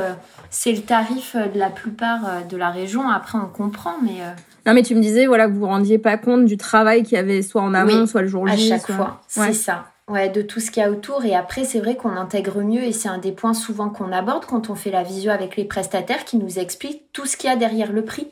c'est 0.50 0.72
le 0.72 0.82
tarif 0.82 1.36
euh, 1.36 1.48
de 1.48 1.58
la 1.58 1.70
plupart 1.70 2.20
euh, 2.28 2.42
de 2.48 2.56
la 2.58 2.70
région, 2.70 3.10
après 3.10 3.38
on 3.38 3.48
comprend, 3.48 3.96
mais 4.04 4.22
euh, 4.22 4.30
Non, 4.68 4.74
mais 4.74 4.84
tu 4.84 4.94
me 4.96 5.02
disais 5.02 5.26
voilà, 5.26 5.48
que 5.48 5.54
vous 5.54 5.62
vous 5.62 5.66
rendiez 5.68 5.98
pas 5.98 6.18
compte 6.18 6.46
du 6.46 6.58
travail 6.58 7.04
qu'il 7.04 7.14
y 7.16 7.20
avait 7.20 7.42
soit 7.42 7.62
en 7.62 7.74
amont, 7.74 8.02
Oui, 8.02 8.08
soit 8.08 8.22
le 8.22 8.28
jour 8.28 8.48
à 8.48 8.56
J. 8.56 8.70
chaque 8.70 8.82
soit- 8.86 8.96
fois, 8.96 9.22
Ouais. 9.38 9.48
c'est 9.48 9.54
ça. 9.54 9.86
Ouais, 10.08 10.28
de 10.30 10.42
tout 10.42 10.60
ce 10.60 10.72
qu'il 10.72 10.82
y 10.82 10.86
a 10.88 10.90
autour. 10.90 11.24
Et 11.24 11.36
après, 11.36 11.66
c'est 11.66 11.80
vrai 11.80 11.96
qu'on 11.96 12.10
intègre 12.16 12.62
mieux, 12.64 12.82
et 12.82 12.92
c'est 12.92 13.10
un 13.10 13.20
des 13.20 13.32
points 13.32 13.54
souvent 13.54 13.90
qu'on 13.90 14.12
aborde 14.12 14.44
quand 14.46 14.72
on 14.72 14.76
fait 14.76 14.90
la 14.90 15.04
visio 15.04 15.30
avec 15.30 15.56
les 15.56 15.66
prestataires 15.66 16.26
qui 16.26 16.38
nous 16.38 16.58
expliquent 16.58 17.04
tout 17.14 17.28
ce 17.28 17.38
qu'il 17.38 17.48
y 17.48 17.54
a 17.54 17.56
derrière 17.56 17.92
le 17.92 18.04
prix. 18.04 18.28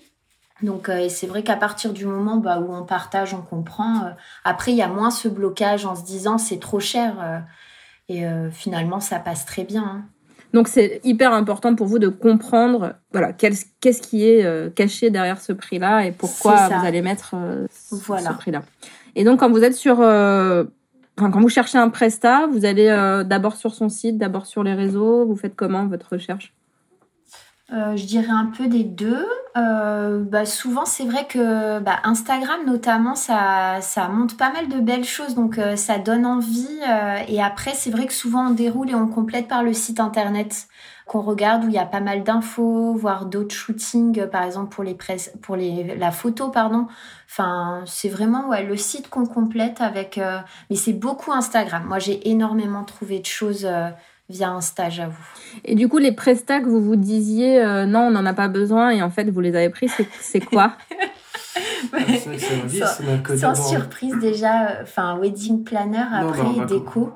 Donc, 0.63 0.89
euh, 0.89 1.07
c'est 1.09 1.27
vrai 1.27 1.43
qu'à 1.43 1.55
partir 1.55 1.93
du 1.93 2.05
moment 2.05 2.37
bah, 2.37 2.59
où 2.59 2.73
on 2.73 2.83
partage, 2.83 3.33
on 3.33 3.41
comprend. 3.41 4.05
euh, 4.05 4.09
après, 4.43 4.71
il 4.71 4.77
y 4.77 4.81
a 4.81 4.87
moins 4.87 5.11
ce 5.11 5.27
blocage 5.27 5.85
en 5.85 5.95
se 5.95 6.03
disant 6.03 6.37
c'est 6.37 6.59
trop 6.59 6.79
cher. 6.79 7.15
euh, 7.21 7.39
et 8.09 8.23
finalement, 8.51 9.01
ça 9.01 9.19
passe 9.19 9.45
très 9.45 9.65
bien. 9.65 9.83
hein. 9.83 10.05
Donc 10.53 10.69
c'est 10.69 11.01
hyper 11.03 11.33
important 11.33 11.75
pour 11.75 11.87
vous 11.87 11.99
de 11.99 12.07
comprendre 12.07 12.93
voilà 13.11 13.33
qu'est-ce 13.33 14.01
qui 14.01 14.25
est 14.25 14.73
caché 14.75 15.09
derrière 15.09 15.41
ce 15.41 15.51
prix-là 15.51 16.05
et 16.05 16.13
pourquoi 16.13 16.69
vous 16.69 16.85
allez 16.85 17.01
mettre 17.01 17.31
euh, 17.35 17.67
ce 17.69 18.33
prix-là. 18.33 18.63
Et 19.17 19.25
donc 19.25 19.41
quand 19.41 19.49
vous 19.49 19.63
êtes 19.63 19.75
sur 19.75 19.99
Enfin, 19.99 21.31
quand 21.31 21.41
vous 21.41 21.49
cherchez 21.49 21.77
un 21.79 21.89
prestat, 21.89 22.47
vous 22.47 22.63
allez 22.63 22.87
d'abord 23.25 23.57
sur 23.57 23.73
son 23.73 23.89
site, 23.89 24.17
d'abord 24.17 24.45
sur 24.45 24.63
les 24.63 24.73
réseaux. 24.73 25.25
Vous 25.25 25.35
faites 25.35 25.55
comment 25.55 25.85
votre 25.87 26.13
recherche? 26.13 26.53
Je 27.69 28.05
dirais 28.05 28.31
un 28.31 28.45
peu 28.45 28.67
des 28.67 28.83
deux. 28.83 29.25
bah, 29.55 30.45
souvent, 30.45 30.85
c'est 30.85 31.05
vrai 31.05 31.27
que 31.27 31.79
bah, 31.79 31.99
Instagram, 32.03 32.61
notamment, 32.65 33.15
ça, 33.15 33.79
ça 33.81 34.07
montre 34.07 34.37
pas 34.37 34.51
mal 34.51 34.67
de 34.69 34.79
belles 34.79 35.05
choses, 35.05 35.35
donc 35.35 35.59
ça 35.75 35.97
donne 35.97 36.25
envie. 36.25 36.79
et 37.27 37.41
après, 37.41 37.73
c'est 37.73 37.89
vrai 37.89 38.05
que 38.07 38.13
souvent, 38.13 38.47
on 38.47 38.51
déroule 38.51 38.89
et 38.89 38.95
on 38.95 39.07
complète 39.07 39.47
par 39.47 39.63
le 39.63 39.73
site 39.73 39.99
internet 39.99 40.67
qu'on 41.07 41.21
regarde 41.21 41.63
où 41.63 41.67
il 41.69 41.73
y 41.73 41.79
a 41.79 41.85
pas 41.85 42.01
mal 42.01 42.23
d'infos, 42.23 42.93
voire 42.93 43.25
d'autres 43.25 43.55
shootings, 43.55 44.27
par 44.27 44.43
exemple 44.43 44.75
pour 44.75 44.83
les 44.83 44.97
pour 45.41 45.55
les 45.55 45.95
la 45.95 46.11
photo, 46.11 46.49
pardon. 46.49 46.87
Enfin, 47.29 47.83
c'est 47.85 48.09
vraiment 48.09 48.49
le 48.59 48.77
site 48.77 49.09
qu'on 49.09 49.25
complète 49.25 49.81
avec. 49.81 50.17
Euh, 50.17 50.39
mais 50.69 50.75
c'est 50.75 50.93
beaucoup 50.93 51.31
Instagram. 51.31 51.85
Moi, 51.85 51.99
j'ai 51.99 52.29
énormément 52.29 52.83
trouvé 52.83 53.19
de 53.19 53.25
choses. 53.25 53.65
Euh, 53.65 53.89
via 54.29 54.49
Insta, 54.49 54.89
j'avoue. 54.89 55.15
Et 55.65 55.75
du 55.75 55.87
coup, 55.87 55.97
les 55.97 56.11
prestats 56.11 56.59
que 56.59 56.67
vous 56.67 56.81
vous 56.81 56.95
disiez, 56.95 57.61
euh, 57.61 57.85
non, 57.85 58.07
on 58.07 58.11
n'en 58.11 58.25
a 58.25 58.33
pas 58.33 58.47
besoin, 58.47 58.89
et 58.89 59.01
en 59.01 59.09
fait, 59.09 59.29
vous 59.29 59.39
les 59.39 59.55
avez 59.55 59.69
pris, 59.69 59.89
c'est 60.19 60.39
quoi 60.39 60.73
sans, 63.37 63.55
surprise 63.55 64.15
déjà, 64.19 64.67
euh, 64.67 64.83
enfin 64.83 65.17
wedding 65.19 65.63
planner 65.63 66.03
après 66.11 66.43
bah, 66.57 66.65
déco. 66.65 67.11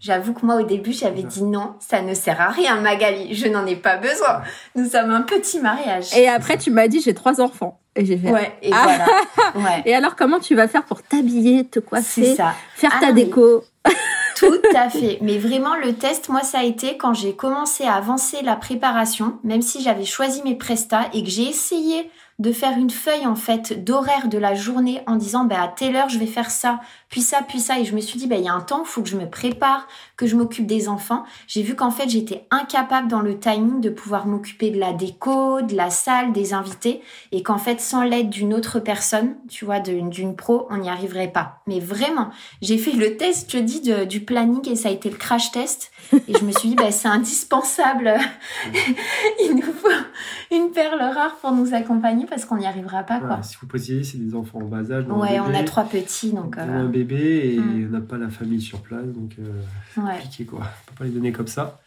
J'avoue 0.00 0.32
que 0.32 0.44
moi 0.44 0.56
au 0.56 0.62
début 0.62 0.92
j'avais 0.92 1.22
dit 1.22 1.42
non, 1.42 1.74
ça 1.78 2.02
ne 2.02 2.14
sert 2.14 2.40
à 2.40 2.48
rien 2.48 2.80
Magali, 2.80 3.34
je 3.34 3.48
n'en 3.48 3.66
ai 3.66 3.76
pas 3.76 3.96
besoin. 3.96 4.42
Nous 4.74 4.88
sommes 4.88 5.10
un 5.10 5.22
petit 5.22 5.60
mariage. 5.60 6.16
Et 6.16 6.28
après 6.28 6.56
tu 6.56 6.70
m'as 6.70 6.88
dit 6.88 7.00
j'ai 7.00 7.14
trois 7.14 7.40
enfants. 7.40 7.80
Et 7.94 8.06
j'ai 8.06 8.16
fait. 8.16 8.30
Ouais, 8.30 8.52
et 8.62 8.70
voilà. 8.70 9.06
Ouais. 9.54 9.82
Et 9.84 9.94
alors, 9.94 10.16
comment 10.16 10.38
tu 10.38 10.54
vas 10.54 10.66
faire 10.66 10.82
pour 10.84 11.02
t'habiller, 11.02 11.66
te 11.66 11.78
coiffer, 11.78 12.34
ça. 12.36 12.54
faire 12.74 12.98
ta 13.00 13.08
ah 13.08 13.12
déco 13.12 13.64
Tout 14.36 14.60
à 14.74 14.88
fait. 14.88 15.18
Mais 15.20 15.38
vraiment, 15.38 15.76
le 15.76 15.94
test, 15.94 16.28
moi, 16.28 16.42
ça 16.42 16.60
a 16.60 16.64
été 16.64 16.96
quand 16.96 17.14
j'ai 17.14 17.34
commencé 17.34 17.84
à 17.84 17.94
avancer 17.94 18.42
la 18.42 18.56
préparation, 18.56 19.38
même 19.44 19.62
si 19.62 19.82
j'avais 19.82 20.04
choisi 20.04 20.42
mes 20.42 20.54
prestats 20.54 21.08
et 21.12 21.22
que 21.22 21.30
j'ai 21.30 21.48
essayé 21.48 22.10
de 22.38 22.52
faire 22.52 22.76
une 22.78 22.90
feuille 22.90 23.26
en 23.26 23.34
fait 23.34 23.84
d'horaire 23.84 24.28
de 24.28 24.38
la 24.38 24.54
journée 24.54 25.02
en 25.06 25.16
disant 25.16 25.44
bah 25.44 25.62
à 25.62 25.68
telle 25.68 25.96
heure 25.96 26.08
je 26.08 26.18
vais 26.18 26.26
faire 26.26 26.50
ça, 26.50 26.80
puis 27.08 27.20
ça, 27.20 27.40
puis 27.46 27.60
ça 27.60 27.78
et 27.78 27.84
je 27.84 27.94
me 27.94 28.00
suis 28.00 28.18
dit 28.18 28.26
bah 28.26 28.36
il 28.36 28.44
y 28.44 28.48
a 28.48 28.52
un 28.52 28.60
temps, 28.60 28.82
il 28.84 28.88
faut 28.88 29.02
que 29.02 29.08
je 29.08 29.16
me 29.16 29.28
prépare, 29.28 29.86
que 30.16 30.26
je 30.26 30.36
m'occupe 30.36 30.66
des 30.66 30.88
enfants. 30.88 31.24
J'ai 31.46 31.62
vu 31.62 31.76
qu'en 31.76 31.90
fait 31.90 32.08
j'étais 32.08 32.46
incapable 32.50 33.08
dans 33.08 33.20
le 33.20 33.38
timing 33.38 33.80
de 33.80 33.90
pouvoir 33.90 34.26
m'occuper 34.26 34.70
de 34.70 34.78
la 34.78 34.92
déco, 34.92 35.62
de 35.62 35.76
la 35.76 35.90
salle, 35.90 36.32
des 36.32 36.54
invités 36.54 37.02
et 37.32 37.42
qu'en 37.42 37.58
fait 37.58 37.80
sans 37.80 38.02
l'aide 38.02 38.30
d'une 38.30 38.54
autre 38.54 38.80
personne, 38.80 39.36
tu 39.48 39.64
vois, 39.64 39.80
d'une 39.80 40.36
pro, 40.36 40.66
on 40.70 40.78
n'y 40.78 40.88
arriverait 40.88 41.32
pas. 41.32 41.62
Mais 41.66 41.80
vraiment, 41.80 42.30
j'ai 42.60 42.78
fait 42.78 42.92
le 42.92 43.16
test, 43.16 43.50
je 43.50 43.58
dis, 43.58 43.82
du 44.08 44.20
planning 44.20 44.68
et 44.68 44.76
ça 44.76 44.88
a 44.88 44.92
été 44.92 45.10
le 45.10 45.16
crash 45.16 45.50
test 45.52 45.90
et 46.12 46.34
je 46.38 46.44
me 46.44 46.52
suis 46.52 46.70
dit 46.70 46.74
bah 46.74 46.90
c'est 46.90 47.08
indispensable. 47.08 48.14
il 49.44 49.54
nous 49.54 49.72
faut 49.72 49.88
une 50.52 50.70
perle 50.70 51.00
rare 51.00 51.36
pour 51.36 51.52
nous 51.52 51.74
accompagner 51.74 52.26
parce 52.26 52.44
qu'on 52.44 52.58
n'y 52.58 52.66
arrivera 52.66 53.02
pas. 53.02 53.20
Quoi. 53.20 53.42
si 53.42 53.56
vous 53.60 53.66
précisez, 53.66 54.04
c'est 54.04 54.18
des 54.18 54.34
enfants 54.34 54.58
en 54.58 54.66
bas 54.66 54.90
âge. 54.90 55.06
Ouais, 55.08 55.40
on 55.40 55.54
a 55.54 55.62
trois 55.64 55.84
petits. 55.84 56.32
Donc, 56.32 56.58
euh, 56.58 56.82
un 56.84 56.86
bébé 56.86 57.54
et 57.54 57.58
mm. 57.58 57.88
on 57.88 57.90
n'a 57.90 58.00
pas 58.00 58.18
la 58.18 58.28
famille 58.28 58.60
sur 58.60 58.80
place. 58.80 59.06
Donc, 59.06 59.36
euh, 59.38 59.62
compliqué 59.94 60.44
quoi. 60.44 60.60
On 60.60 60.62
ne 60.62 60.66
peut 60.66 60.98
pas 60.98 61.04
les 61.04 61.10
donner 61.10 61.32
comme 61.32 61.48
ça. 61.48 61.80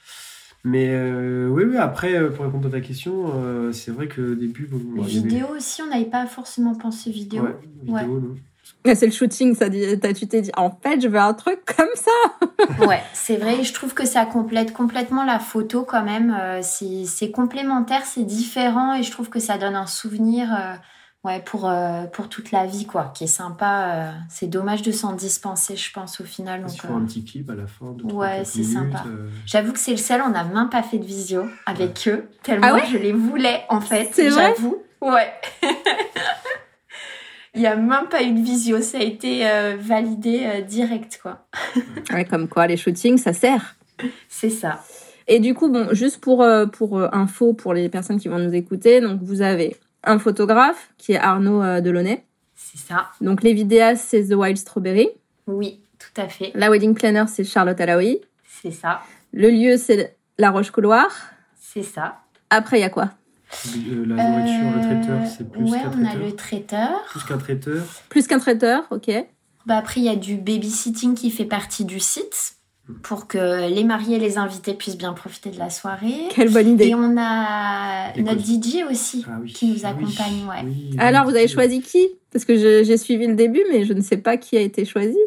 Mais 0.64 0.90
euh, 0.90 1.48
oui, 1.48 1.64
oui, 1.64 1.78
après, 1.78 2.16
euh, 2.16 2.32
pour 2.32 2.46
répondre 2.46 2.68
à 2.68 2.72
ta 2.72 2.82
question, 2.82 3.32
c'est 3.72 3.92
vrai 3.92 4.08
que 4.08 4.34
au 4.34 4.36
début. 4.36 4.68
Bon, 4.70 5.04
vidéo 5.04 5.48
aussi, 5.56 5.82
on 5.82 5.90
n'avait 5.90 6.06
pas 6.06 6.26
forcément 6.26 6.74
pensé 6.74 7.12
vidéo. 7.12 7.44
Ouais, 7.44 8.02
vidéo, 8.02 8.20
non. 8.20 8.36
C'est 8.94 9.06
le 9.08 9.12
shooting, 9.12 9.56
ça 9.56 9.70
dit, 9.70 9.84
tu 10.16 10.28
t'es 10.28 10.42
dit, 10.42 10.52
en 10.56 10.70
fait, 10.70 11.02
je 11.02 11.08
veux 11.08 11.20
un 11.20 11.34
truc 11.34 11.60
comme 11.66 11.88
ça. 11.96 12.86
ouais, 12.86 13.02
c'est 13.14 13.38
vrai, 13.38 13.64
je 13.64 13.74
trouve 13.74 13.94
que 13.94 14.06
ça 14.06 14.26
complète 14.26 14.74
complètement 14.74 15.24
la 15.24 15.40
photo 15.40 15.84
quand 15.84 16.04
même. 16.04 16.36
Euh, 16.40 16.62
c'est 16.62 17.32
complémentaire, 17.32 18.06
c'est 18.06 18.24
différent 18.24 18.94
et 18.94 19.04
je 19.04 19.12
trouve 19.12 19.30
que 19.30 19.40
ça 19.40 19.58
donne 19.58 19.76
un 19.76 19.88
souvenir 19.88 20.54
euh, 20.54 20.76
ouais, 21.24 21.42
pour, 21.42 21.68
euh, 21.68 22.04
pour 22.06 22.30
toute 22.30 22.52
la 22.52 22.68
vie, 22.68 22.86
quoi, 22.86 23.12
qui 23.16 23.24
est 23.24 23.28
sympa. 23.28 24.14
c'est 24.30 24.48
dommage 24.48 24.84
de 24.84 24.92
s'en 24.92 25.14
dispenser, 25.14 25.76
je 25.76 25.92
pense, 25.92 26.22
au 26.22 26.26
final. 26.26 26.62
Donc, 26.62 26.76
il 26.76 26.80
faut 26.80 26.94
un 26.94 27.06
petit 27.06 27.26
clip 27.26 27.50
à 27.50 27.56
la 27.56 27.66
fin. 27.66 27.92
De 27.92 28.04
ouais, 28.14 28.46
c'est 28.46 28.64
sympa. 28.64 29.04
J'avoue 29.48 29.74
que 29.74 29.80
c'est 29.80 29.92
le 29.92 29.98
seul, 29.98 30.22
on 30.22 30.30
n'a 30.30 30.44
même 30.44 30.70
pas 30.70 30.84
fait 30.84 31.00
de 31.00 31.06
visio 31.06 31.46
avec 31.66 32.08
eux, 32.08 32.30
tellement 32.44 32.68
ah 32.72 32.86
je 32.92 32.98
les 32.98 33.14
voulais, 33.14 33.64
en 33.70 33.82
fait. 33.82 34.10
C'est 34.14 34.30
J'avoue. 34.30 34.78
Ouais. 35.02 35.34
Il 37.56 37.62
n'y 37.62 37.68
a 37.68 37.76
même 37.76 38.10
pas 38.10 38.22
eu 38.22 38.34
de 38.34 38.42
visio, 38.42 38.82
ça 38.82 38.98
a 38.98 39.02
été 39.02 39.48
euh, 39.48 39.78
validé 39.80 40.44
euh, 40.46 40.62
direct, 40.62 41.20
quoi. 41.22 41.48
ouais, 42.14 42.26
comme 42.26 42.50
quoi, 42.50 42.68
les 42.68 42.76
shootings, 42.76 43.18
ça 43.18 43.32
sert. 43.32 43.76
C'est 44.28 44.50
ça. 44.50 44.84
Et 45.28 45.40
du 45.40 45.54
coup, 45.54 45.70
bon, 45.70 45.88
juste 45.94 46.20
pour, 46.20 46.44
euh, 46.44 46.66
pour 46.66 47.02
info, 47.14 47.54
pour 47.54 47.74
les 47.74 47.88
personnes 47.88 48.20
qui 48.20 48.28
vont 48.28 48.40
nous 48.40 48.54
écouter, 48.54 49.00
donc 49.00 49.22
vous 49.24 49.42
avez 49.42 49.78
un 50.04 50.20
photographe 50.20 50.90
qui 50.98 51.14
est 51.14 51.18
Arnaud 51.18 51.82
Delaunay. 51.82 52.26
C'est 52.56 52.78
ça. 52.78 53.08
Donc 53.22 53.42
les 53.42 53.54
vidéastes, 53.54 54.06
c'est 54.10 54.28
The 54.28 54.34
Wild 54.34 54.58
Strawberry. 54.58 55.10
Oui, 55.48 55.80
tout 55.98 56.22
à 56.22 56.28
fait. 56.28 56.52
La 56.56 56.70
wedding 56.70 56.94
planner, 56.94 57.24
c'est 57.28 57.44
Charlotte 57.44 57.80
Alaoui. 57.80 58.20
C'est 58.48 58.72
ça. 58.72 59.02
Le 59.34 59.50
lieu, 59.50 59.78
c'est 59.78 60.16
La 60.38 60.52
Roche-Couloir. 60.52 61.08
C'est 61.60 61.84
ça. 61.84 62.18
Après, 62.50 62.78
il 62.78 62.82
y 62.82 62.86
a 62.86 62.90
quoi? 62.90 63.12
La 64.06 64.30
nourriture, 64.30 64.72
le 64.76 64.82
traiteur, 64.82 65.28
c'est 65.28 65.50
plus 65.50 65.64
ouais, 65.64 65.80
qu'un 65.80 65.90
traiteur. 65.90 66.00
on 66.02 66.06
a 66.06 66.16
le 66.16 66.36
traiteur. 66.36 67.06
Plus 67.10 67.24
qu'un 67.24 67.38
traiteur. 67.38 67.84
Plus 68.10 68.28
qu'un 68.28 68.40
traiteur, 68.40 68.84
ok. 68.92 69.12
Bah 69.66 69.78
après, 69.78 70.02
il 70.02 70.04
y 70.06 70.10
a 70.10 70.16
du 70.16 70.36
babysitting 70.36 71.16
qui 71.16 71.32
fait 71.32 71.46
partie 71.46 71.86
du 71.86 72.00
site 72.00 72.56
pour 73.02 73.28
que 73.28 73.68
les 73.68 73.84
mariés 73.84 74.18
et 74.18 74.20
les 74.20 74.38
invités 74.38 74.74
puissent 74.74 74.98
bien 74.98 75.14
profiter 75.14 75.50
de 75.50 75.58
la 75.58 75.72
soirée. 75.72 76.28
Quelle 76.30 76.52
bonne 76.52 76.70
idée. 76.70 76.90
Et 76.90 76.96
on 76.96 77.16
a 77.18 78.14
notre 78.18 78.42
DJ 78.42 78.84
aussi 78.90 79.26
ah 79.28 79.40
qui 79.48 79.72
nous 79.72 79.80
ah 79.84 79.90
accompagne. 79.90 80.46
ouais. 80.48 81.00
Alors, 81.00 81.24
vous 81.26 81.36
avez 81.36 81.48
choisi 81.48 81.82
qui? 81.82 82.08
Parce 82.32 82.46
que 82.46 82.56
j'ai 82.56 82.98
suivi 82.98 83.26
le 83.28 83.36
début, 83.36 83.64
mais 83.72 83.86
je 83.86 83.94
ne 83.94 84.02
sais 84.02 84.18
pas 84.18 84.38
qui 84.38 84.56
a 84.58 84.62
été 84.62 84.86
choisi. 84.86 85.18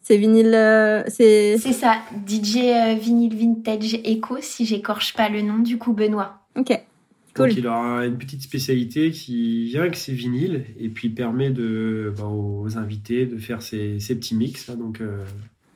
C'est 0.00 0.16
vinyle. 0.16 0.54
Euh, 0.54 1.02
c'est. 1.08 1.58
C'est 1.58 1.72
ça, 1.72 1.96
DJ 2.26 2.56
euh, 2.56 2.94
vinyle 2.94 3.36
vintage 3.36 3.94
echo, 4.04 4.38
si 4.40 4.64
j'écorche 4.64 5.14
pas 5.14 5.28
le 5.28 5.42
nom, 5.42 5.58
du 5.58 5.76
coup 5.76 5.92
Benoît. 5.92 6.40
Ok. 6.56 6.80
Donc 7.34 7.56
il 7.56 7.66
aura 7.66 8.04
une 8.04 8.18
petite 8.18 8.42
spécialité 8.42 9.10
qui 9.10 9.64
vient 9.66 9.82
avec 9.82 9.96
ses 9.96 10.12
vinyles 10.12 10.64
et 10.78 10.88
puis 10.88 11.08
permet 11.08 11.50
de, 11.50 12.12
bah, 12.16 12.24
aux 12.24 12.76
invités 12.76 13.26
de 13.26 13.38
faire 13.38 13.62
ses, 13.62 13.98
petits 13.98 14.34
mix. 14.34 14.70
donc, 14.70 15.00
euh, 15.00 15.24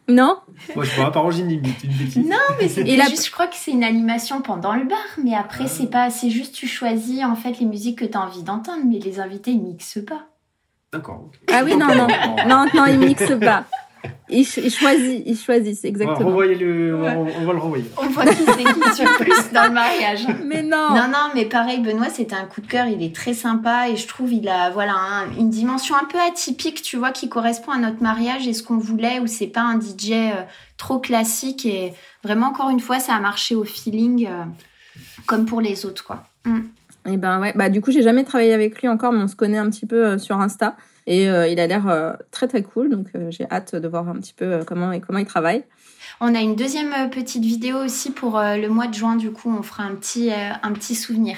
Non 0.08 0.38
Moi, 0.74 0.84
je 0.84 0.94
pourrais 0.94 1.12
pas 1.12 1.20
ranger 1.20 1.42
une, 1.42 1.60
bêtise. 1.60 2.16
Non, 2.16 2.36
mais 2.60 2.68
c'est 2.68 2.86
juste, 2.86 3.26
je 3.26 3.30
crois 3.30 3.46
que 3.46 3.56
c'est 3.56 3.70
une 3.70 3.84
animation 3.84 4.42
pendant 4.42 4.74
le 4.74 4.84
bar, 4.84 4.98
mais 5.22 5.34
après, 5.34 5.68
c'est 5.68 5.90
pas, 5.90 6.10
c'est 6.10 6.30
juste, 6.30 6.54
tu 6.54 6.66
choisis 6.66 7.24
en 7.24 7.36
fait 7.36 7.58
les 7.60 7.66
musiques 7.66 7.98
que 7.98 8.04
tu 8.04 8.16
as 8.16 8.22
envie 8.22 8.42
d'entendre, 8.42 8.82
mais 8.86 8.98
les 8.98 9.20
invités, 9.20 9.52
ils 9.52 9.62
mixent 9.62 10.04
pas. 10.06 10.26
D'accord. 10.92 11.30
Ah 11.50 11.62
oui, 11.64 11.76
non, 11.76 11.94
non, 11.94 12.06
non, 12.48 12.66
non, 12.74 12.86
ils 12.86 12.98
mixent 12.98 13.38
pas. 13.40 13.64
Ils, 14.28 14.44
choisissent, 14.44 15.22
ils 15.26 15.38
choisissent, 15.38 15.84
exactement. 15.84 16.30
On 16.30 16.36
va, 16.36 16.46
le, 16.46 16.94
on, 16.94 17.44
va 17.44 17.52
le 17.52 17.58
renvoyer. 17.58 17.84
On 17.98 18.06
voit 18.08 18.24
qui 18.24 18.44
c'est 18.44 18.64
qui 18.64 18.96
sur 18.96 19.16
plus 19.18 19.52
dans 19.52 19.64
le 19.64 19.72
mariage. 19.72 20.26
Mais 20.44 20.62
non. 20.62 20.90
Non, 20.90 21.08
non, 21.08 21.30
mais 21.34 21.44
pareil, 21.44 21.80
Benoît, 21.80 22.08
c'était 22.08 22.34
un 22.34 22.46
coup 22.46 22.60
de 22.60 22.66
cœur. 22.66 22.86
Il 22.86 23.02
est 23.02 23.14
très 23.14 23.34
sympa 23.34 23.88
et 23.90 23.96
je 23.96 24.08
trouve 24.08 24.32
il 24.32 24.48
a 24.48 24.70
voilà 24.70 24.94
une 25.38 25.50
dimension 25.50 25.94
un 25.94 26.04
peu 26.04 26.18
atypique, 26.18 26.82
tu 26.82 26.96
vois, 26.96 27.10
qui 27.10 27.28
correspond 27.28 27.72
à 27.72 27.78
notre 27.78 28.02
mariage 28.02 28.46
et 28.48 28.54
ce 28.54 28.62
qu'on 28.62 28.78
voulait, 28.78 29.20
où 29.20 29.26
c'est 29.26 29.46
pas 29.46 29.62
un 29.62 29.78
DJ 29.78 30.12
euh, 30.12 30.42
trop 30.78 30.98
classique 30.98 31.66
et 31.66 31.92
vraiment 32.24 32.46
encore 32.46 32.70
une 32.70 32.80
fois, 32.80 32.98
ça 32.98 33.14
a 33.14 33.20
marché 33.20 33.54
au 33.54 33.64
feeling 33.64 34.26
euh, 34.26 34.44
comme 35.26 35.46
pour 35.46 35.60
les 35.60 35.84
autres, 35.86 36.04
quoi. 36.04 36.24
Mm. 36.44 36.60
Et 37.06 37.16
ben 37.16 37.40
ouais, 37.40 37.52
bah 37.56 37.68
du 37.68 37.80
coup, 37.80 37.90
j'ai 37.90 38.02
jamais 38.02 38.24
travaillé 38.24 38.52
avec 38.52 38.80
lui 38.80 38.88
encore, 38.88 39.12
mais 39.12 39.22
on 39.22 39.28
se 39.28 39.36
connaît 39.36 39.58
un 39.58 39.68
petit 39.70 39.86
peu 39.86 40.06
euh, 40.06 40.18
sur 40.18 40.40
Insta. 40.40 40.76
Et 41.08 41.28
euh, 41.28 41.48
il 41.48 41.58
a 41.58 41.66
l'air 41.66 41.88
euh, 41.88 42.12
très 42.30 42.46
très 42.46 42.62
cool, 42.62 42.88
donc 42.88 43.08
euh, 43.16 43.28
j'ai 43.30 43.44
hâte 43.50 43.74
de 43.74 43.88
voir 43.88 44.08
un 44.08 44.14
petit 44.14 44.34
peu 44.34 44.60
comment, 44.64 44.96
comment 45.00 45.18
il 45.18 45.26
travaille. 45.26 45.64
On 46.20 46.32
a 46.32 46.38
une 46.38 46.54
deuxième 46.54 47.10
petite 47.10 47.42
vidéo 47.42 47.78
aussi 47.78 48.12
pour 48.12 48.38
le 48.40 48.68
mois 48.68 48.86
de 48.86 48.94
juin, 48.94 49.16
du 49.16 49.32
coup 49.32 49.50
on 49.50 49.62
fera 49.62 49.82
un 49.82 49.96
petit, 49.96 50.30
un 50.30 50.72
petit 50.72 50.94
souvenir 50.94 51.36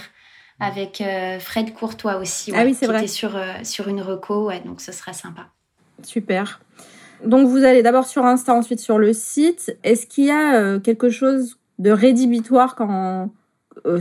avec 0.61 1.03
Fred 1.41 1.73
Courtois 1.73 2.17
aussi, 2.17 2.53
ah 2.55 2.65
oui, 2.65 2.75
c'est 2.75 2.81
qui 2.81 2.93
vrai. 2.93 2.99
était 2.99 3.07
sur, 3.07 3.41
sur 3.63 3.89
une 3.89 4.03
reco, 4.03 4.49
ouais, 4.49 4.61
donc 4.61 4.83
ce 4.83 4.93
sera 4.93 5.15
sympa. 5.15 5.47
Super. 6.03 6.61
Donc 7.25 7.49
vous 7.49 7.65
allez 7.65 7.83
d'abord 7.83 8.07
sur 8.07 8.27
Insta, 8.27 8.53
ensuite 8.55 8.81
sur 8.81 8.99
le 8.99 9.15
site. 9.15 9.75
Est-ce 9.85 10.07
qu'il 10.07 10.25
y 10.25 10.31
a 10.31 10.79
quelque 10.81 11.09
chose 11.09 11.57
de 11.79 11.91
rédhibitoire 11.91 12.75
quand, 12.75 13.31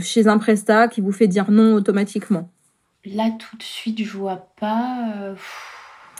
chez 0.00 0.26
un 0.28 0.38
Presta 0.38 0.88
qui 0.88 1.00
vous 1.00 1.12
fait 1.12 1.28
dire 1.28 1.50
non 1.50 1.74
automatiquement 1.74 2.50
Là, 3.06 3.30
tout 3.38 3.56
de 3.56 3.62
suite, 3.62 4.02
je 4.02 4.16
vois 4.16 4.48
pas. 4.58 5.12
Euh, 5.16 5.34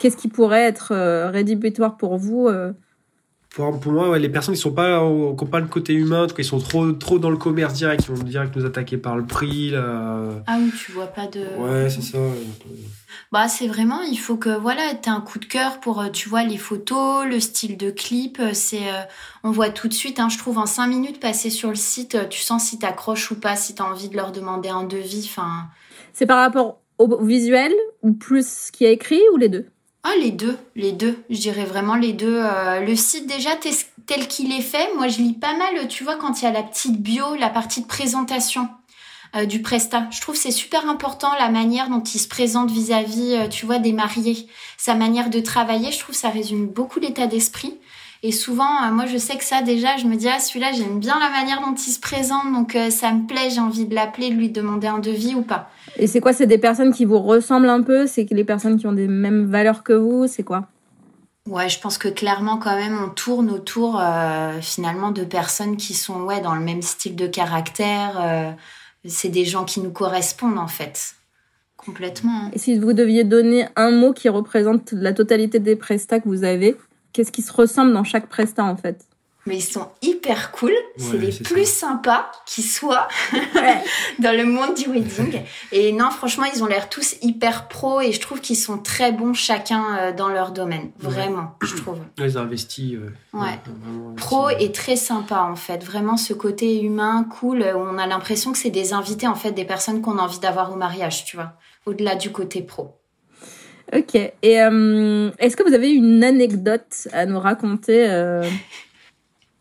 Qu'est-ce 0.01 0.17
qui 0.17 0.29
pourrait 0.29 0.65
être 0.65 0.93
euh, 0.93 1.31
rédhibitoire 1.31 1.97
pour 1.97 2.19
vous 2.19 2.49
euh 2.49 2.73
pour, 3.55 3.79
pour 3.79 3.93
moi, 3.93 4.19
les 4.19 4.29
personnes 4.29 4.55
qui 4.55 4.61
sont 4.61 4.73
pas, 4.73 4.99
n'ont 4.99 5.35
pas 5.37 5.61
le 5.61 5.69
côté 5.69 5.93
humain, 5.93 6.25
en 6.25 6.27
tout 6.27 6.35
cas, 6.35 6.43
ils 6.43 6.47
sont 6.47 6.59
trop, 6.59 6.91
trop 6.93 7.21
dans 7.21 7.31
le 7.31 7.37
commerce 7.37 7.75
direct, 7.75 8.05
ils 8.09 8.15
vont 8.15 8.25
direct 8.25 8.57
nous 8.57 8.67
attaquer 8.67 8.97
par 8.97 9.17
le 9.17 9.25
prix. 9.25 9.71
Là. 9.71 10.43
Ah 10.47 10.57
oui, 10.59 10.73
tu 10.77 10.91
vois 10.91 11.07
pas 11.07 11.29
de. 11.29 11.41
Ouais, 11.59 11.89
c'est 11.89 12.03
ça. 12.03 12.19
Bah, 13.31 13.47
c'est 13.47 13.69
vraiment, 13.69 14.03
il 14.03 14.19
faut 14.19 14.37
que, 14.37 14.59
voilà, 14.59 14.83
tu 15.01 15.09
un 15.09 15.21
coup 15.21 15.39
de 15.39 15.45
cœur 15.45 15.79
pour, 15.79 16.01
euh, 16.01 16.09
tu 16.09 16.29
vois, 16.29 16.43
les 16.43 16.57
photos, 16.57 17.27
le 17.27 17.39
style 17.39 17.77
de 17.77 17.91
clip. 17.91 18.39
Euh, 18.41 18.51
c'est, 18.55 18.89
euh, 18.89 19.03
on 19.45 19.53
voit 19.53 19.71
tout 19.71 19.87
de 19.87 19.95
suite, 19.95 20.19
hein, 20.19 20.29
je 20.29 20.39
trouve, 20.39 20.59
en 20.59 20.67
cinq 20.67 20.89
minutes 20.89 21.21
passer 21.21 21.51
sur 21.51 21.69
le 21.69 21.77
site, 21.77 22.29
tu 22.31 22.41
sens 22.41 22.65
si 22.65 22.81
t'accroches 22.81 23.31
ou 23.31 23.37
pas, 23.37 23.55
si 23.55 23.77
t'as 23.77 23.85
envie 23.85 24.09
de 24.09 24.17
leur 24.17 24.33
demander 24.33 24.69
un 24.69 24.83
devis. 24.83 25.31
Enfin. 25.31 25.69
C'est 26.13 26.27
par 26.27 26.39
rapport 26.39 26.81
au 26.99 27.23
visuel 27.25 27.73
ou 28.03 28.13
plus 28.13 28.47
ce 28.47 28.73
qui 28.73 28.85
est 28.85 28.93
écrit 28.93 29.23
ou 29.33 29.37
les 29.37 29.49
deux? 29.49 29.67
Ah, 30.05 30.13
les 30.21 30.31
deux, 30.31 30.59
les 30.77 30.93
deux. 30.93 31.25
Je 31.31 31.39
dirais 31.39 31.65
vraiment 31.65 31.95
les 31.95 32.13
deux. 32.13 32.43
le 32.87 32.95
site, 32.95 33.27
déjà, 33.27 33.51
tel 34.07 34.29
qu'il 34.29 34.53
est 34.53 34.61
fait, 34.61 34.95
moi, 34.97 35.09
je 35.09 35.19
lis 35.19 35.33
pas 35.33 35.57
mal, 35.57 35.89
tu 35.89 36.05
vois, 36.05 36.17
quand 36.17 36.41
il 36.41 36.45
y 36.45 36.49
a 36.49 36.53
la 36.53 36.63
petite 36.63 37.01
bio, 37.01 37.35
la 37.37 37.49
partie 37.49 37.81
de 37.81 37.87
présentation. 37.87 38.69
Euh, 39.37 39.47
du 39.47 39.63
Presta. 39.63 40.07
Je 40.13 40.21
trouve 40.21 40.37
c'est 40.37 40.53
super 40.53 40.89
important 40.89 41.35
la 41.41 41.49
manière 41.49 41.91
dont 41.91 42.03
il 42.03 42.21
se 42.21 42.29
présente 42.29 42.71
vis-à-vis, 42.71 43.35
euh, 43.35 43.49
tu 43.49 43.67
vois, 43.67 43.81
des 43.81 43.93
mariés. 43.93 44.47
Sa 44.79 44.95
manière 44.95 45.29
de 45.29 45.41
travailler, 45.41 45.91
je 45.91 45.99
trouve 45.99 46.15
ça 46.15 46.29
résume 46.29 46.67
beaucoup 46.67 47.01
l'état 47.01 47.27
d'esprit. 47.27 47.75
Et 48.25 48.33
souvent, 48.33 48.83
euh, 48.83 48.91
moi, 48.91 49.07
je 49.07 49.19
sais 49.19 49.37
que 49.37 49.45
ça, 49.45 49.63
déjà, 49.63 49.97
je 49.97 50.07
me 50.07 50.17
dis, 50.17 50.27
ah, 50.29 50.41
celui-là, 50.41 50.73
j'aime 50.73 50.99
bien 50.99 51.21
la 51.21 51.31
manière 51.31 51.61
dont 51.61 51.75
il 51.75 51.91
se 51.91 52.01
présente, 52.01 52.53
donc 52.53 52.77
ça 52.91 53.13
me 53.13 53.27
plaît, 53.27 53.51
j'ai 53.51 53.61
envie 53.61 53.85
de 53.85 53.95
l'appeler, 53.95 54.31
de 54.31 54.35
lui 54.35 54.51
demander 54.51 54.89
un 54.89 54.99
devis 54.99 55.35
ou 55.35 55.43
pas. 55.43 55.71
Et 55.97 56.07
c'est 56.07 56.21
quoi 56.21 56.33
C'est 56.33 56.47
des 56.47 56.59
personnes 56.59 56.93
qui 56.93 57.05
vous 57.05 57.21
ressemblent 57.21 57.69
un 57.69 57.83
peu? 57.83 58.07
C'est 58.07 58.27
les 58.31 58.45
personnes 58.45 58.79
qui 58.79 58.87
ont 58.87 58.93
des 58.93 59.07
mêmes 59.07 59.45
valeurs 59.45 59.83
que 59.83 59.93
vous 59.93 60.27
C'est 60.27 60.43
quoi? 60.43 60.67
Ouais, 61.47 61.69
je 61.69 61.79
pense 61.79 61.99
que 61.99 62.09
clairement, 62.09 62.57
quand 62.57 62.75
même, 62.75 62.99
on 63.05 63.11
tourne 63.11 63.51
autour, 63.51 64.03
finalement, 64.63 65.11
de 65.11 65.23
personnes 65.23 65.77
qui 65.77 65.93
sont, 65.93 66.23
ouais, 66.23 66.41
dans 66.41 66.55
le 66.55 66.63
même 66.63 66.81
style 66.81 67.17
de 67.17 67.27
caractère 67.27 68.57
c'est 69.07 69.29
des 69.29 69.45
gens 69.45 69.65
qui 69.65 69.81
nous 69.81 69.91
correspondent 69.91 70.59
en 70.59 70.69
fait. 70.69 71.15
Complètement. 71.77 72.51
Et 72.53 72.59
si 72.59 72.79
vous 72.79 72.93
deviez 72.93 73.25
donner 73.25 73.67
un 73.77 73.91
mot 73.91 74.13
qui 74.13 74.29
représente 74.29 74.93
la 74.93 75.13
totalité 75.13 75.59
des 75.59 75.77
prestats 75.77 76.21
que 76.21 76.29
vous 76.29 76.45
avez, 76.45 76.77
qu'est-ce 77.15 77.33
qui 77.33 77.41
se 77.41 77.53
ressemble 77.53 77.95
dans 77.95 78.05
chaque 78.05 78.29
prestat 78.29 78.65
en 78.65 78.77
fait 78.77 79.07
mais 79.47 79.59
ils 79.59 79.63
sont 79.63 79.89
hyper 80.01 80.53
cool. 80.53 80.73
c'est 80.97 81.19
les 81.19 81.31
plus 81.31 81.69
sympas 81.69 82.31
qui 82.47 82.63
soient 82.63 83.09
dans 84.19 84.35
le 84.35 84.45
monde 84.45 84.75
du 84.75 84.89
wedding. 84.89 85.43
Et 85.71 85.93
non, 85.93 86.11
franchement, 86.11 86.45
ils 86.55 86.63
ont 86.63 86.67
l'air 86.67 86.89
tous 86.89 87.17
hyper 87.21 87.69
pro 87.69 88.01
et 88.01 88.13
je 88.13 88.21
trouve 88.21 88.41
qu'ils 88.41 88.57
sont 88.57 88.79
très 88.79 89.13
bons 89.13 89.35
chacun 89.35 89.99
euh, 89.99 90.13
dans 90.13 90.29
leur 90.29 90.53
domaine. 90.53 90.91
Vraiment, 90.99 91.57
je 91.63 91.75
trouve. 91.77 91.99
Ils 92.19 92.39
ont 92.39 92.43
investi. 92.43 92.99
ouais. 93.35 93.61
Pro 94.17 94.49
et 94.49 94.73
très 94.73 94.97
sympa 94.97 95.41
en 95.41 95.57
fait. 95.57 95.85
Vraiment 95.85 96.17
ce 96.17 96.33
côté 96.33 96.81
humain, 96.83 97.27
cool. 97.39 97.63
Où 97.63 97.79
on 97.79 97.99
a 97.99 98.07
l'impression 98.07 98.53
que 98.53 98.59
c'est 98.59 98.71
des 98.71 98.95
invités 98.95 99.27
en 99.27 99.35
fait, 99.35 99.53
des 99.53 99.67
personnes 99.67 100.01
qu'on 100.01 100.19
a 100.19 100.23
envie 100.23 100.39
d'avoir 100.41 100.73
au 100.73 100.77
mariage, 100.77 101.27
tu 101.27 101.37
vois. 101.37 101.53
Au-delà 101.85 102.15
du 102.15 102.33
côté 102.33 102.63
pro. 102.63 102.97
Ok. 103.95 104.17
Et 104.17 104.61
euh, 104.61 105.31
est-ce 105.39 105.57
que 105.57 105.63
vous 105.63 105.75
avez 105.75 105.93
une 105.93 106.25
anecdote 106.25 107.09
à 107.13 107.27
nous 107.27 107.39
raconter 107.39 108.11
euh, 108.11 108.43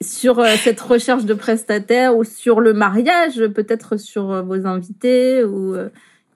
sur 0.01 0.39
euh, 0.39 0.55
cette 0.63 0.81
recherche 0.81 1.25
de 1.25 1.35
prestataires 1.35 2.17
ou 2.17 2.23
sur 2.23 2.59
le 2.59 2.73
mariage, 2.73 3.45
peut-être 3.47 3.97
sur 3.97 4.43
vos 4.43 4.65
invités 4.65 5.43
ou 5.43 5.75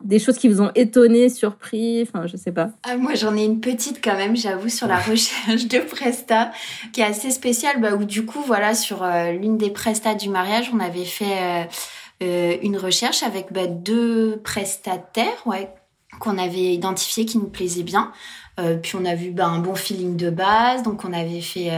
des 0.03 0.19
choses 0.19 0.37
qui 0.37 0.47
vous 0.47 0.61
ont 0.61 0.69
étonné, 0.75 1.27
surpris, 1.27 2.03
enfin 2.03 2.27
je 2.27 2.37
sais 2.37 2.51
pas. 2.51 2.69
Ah, 2.83 2.97
moi 2.97 3.15
j'en 3.15 3.35
ai 3.35 3.43
une 3.43 3.61
petite 3.61 3.99
quand 4.03 4.15
même, 4.15 4.35
j'avoue, 4.35 4.69
sur 4.69 4.85
la 4.85 4.99
recherche 4.99 5.67
de 5.67 5.79
prestat 5.79 6.51
qui 6.93 7.01
est 7.01 7.05
assez 7.05 7.31
spéciale, 7.31 7.81
bah, 7.81 7.95
où 7.95 8.05
du 8.05 8.23
coup 8.23 8.41
voilà 8.45 8.75
sur 8.75 9.03
l'une 9.31 9.57
des 9.57 9.71
prestats 9.71 10.13
du 10.13 10.29
mariage, 10.29 10.69
on 10.71 10.79
avait 10.79 11.03
fait 11.03 11.67
une 12.21 12.77
recherche 12.77 13.23
avec 13.23 13.51
bah, 13.51 13.65
deux 13.65 14.39
prestataires, 14.43 15.41
ouais, 15.47 15.73
qu'on 16.19 16.37
avait 16.37 16.73
identifiés 16.73 17.25
qui 17.25 17.37
nous 17.37 17.49
plaisaient 17.49 17.83
bien. 17.83 18.11
puis 18.81 18.95
on 18.95 19.05
a 19.05 19.15
vu 19.15 19.31
bah, 19.31 19.47
un 19.47 19.59
bon 19.59 19.75
feeling 19.75 20.15
de 20.17 20.29
base, 20.29 20.83
donc 20.83 21.05
on 21.05 21.13
avait 21.13 21.41
fait 21.41 21.71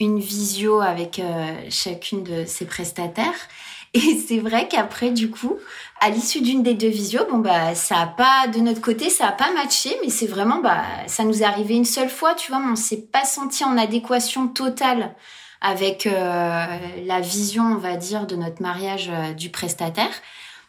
une 0.00 0.18
visio 0.18 0.80
avec 0.80 1.18
euh, 1.18 1.54
chacune 1.70 2.22
de 2.22 2.44
ses 2.44 2.66
prestataires. 2.66 3.48
Et 3.94 4.00
c'est 4.28 4.38
vrai 4.38 4.68
qu'après, 4.68 5.10
du 5.10 5.30
coup, 5.30 5.56
à 6.00 6.10
l'issue 6.10 6.42
d'une 6.42 6.62
des 6.62 6.74
deux 6.74 6.88
visios, 6.88 7.26
bon 7.30 7.38
bah 7.38 7.74
ça 7.74 8.00
a 8.00 8.06
pas 8.06 8.46
de 8.48 8.58
notre 8.58 8.80
côté, 8.80 9.08
ça 9.08 9.28
a 9.28 9.32
pas 9.32 9.50
matché, 9.52 9.96
mais 10.02 10.10
c'est 10.10 10.26
vraiment 10.26 10.60
bah 10.60 10.82
ça 11.06 11.24
nous 11.24 11.42
est 11.42 11.46
arrivé 11.46 11.74
une 11.74 11.86
seule 11.86 12.10
fois, 12.10 12.34
tu 12.34 12.52
vois, 12.52 12.60
on 12.60 12.76
s'est 12.76 13.06
pas 13.10 13.24
senti 13.24 13.64
en 13.64 13.78
adéquation 13.78 14.48
totale 14.48 15.14
avec 15.62 16.06
euh, 16.06 16.66
la 17.06 17.20
vision, 17.20 17.64
on 17.64 17.78
va 17.78 17.96
dire, 17.96 18.26
de 18.26 18.36
notre 18.36 18.60
mariage 18.60 19.10
euh, 19.10 19.32
du 19.32 19.48
prestataire. 19.48 20.12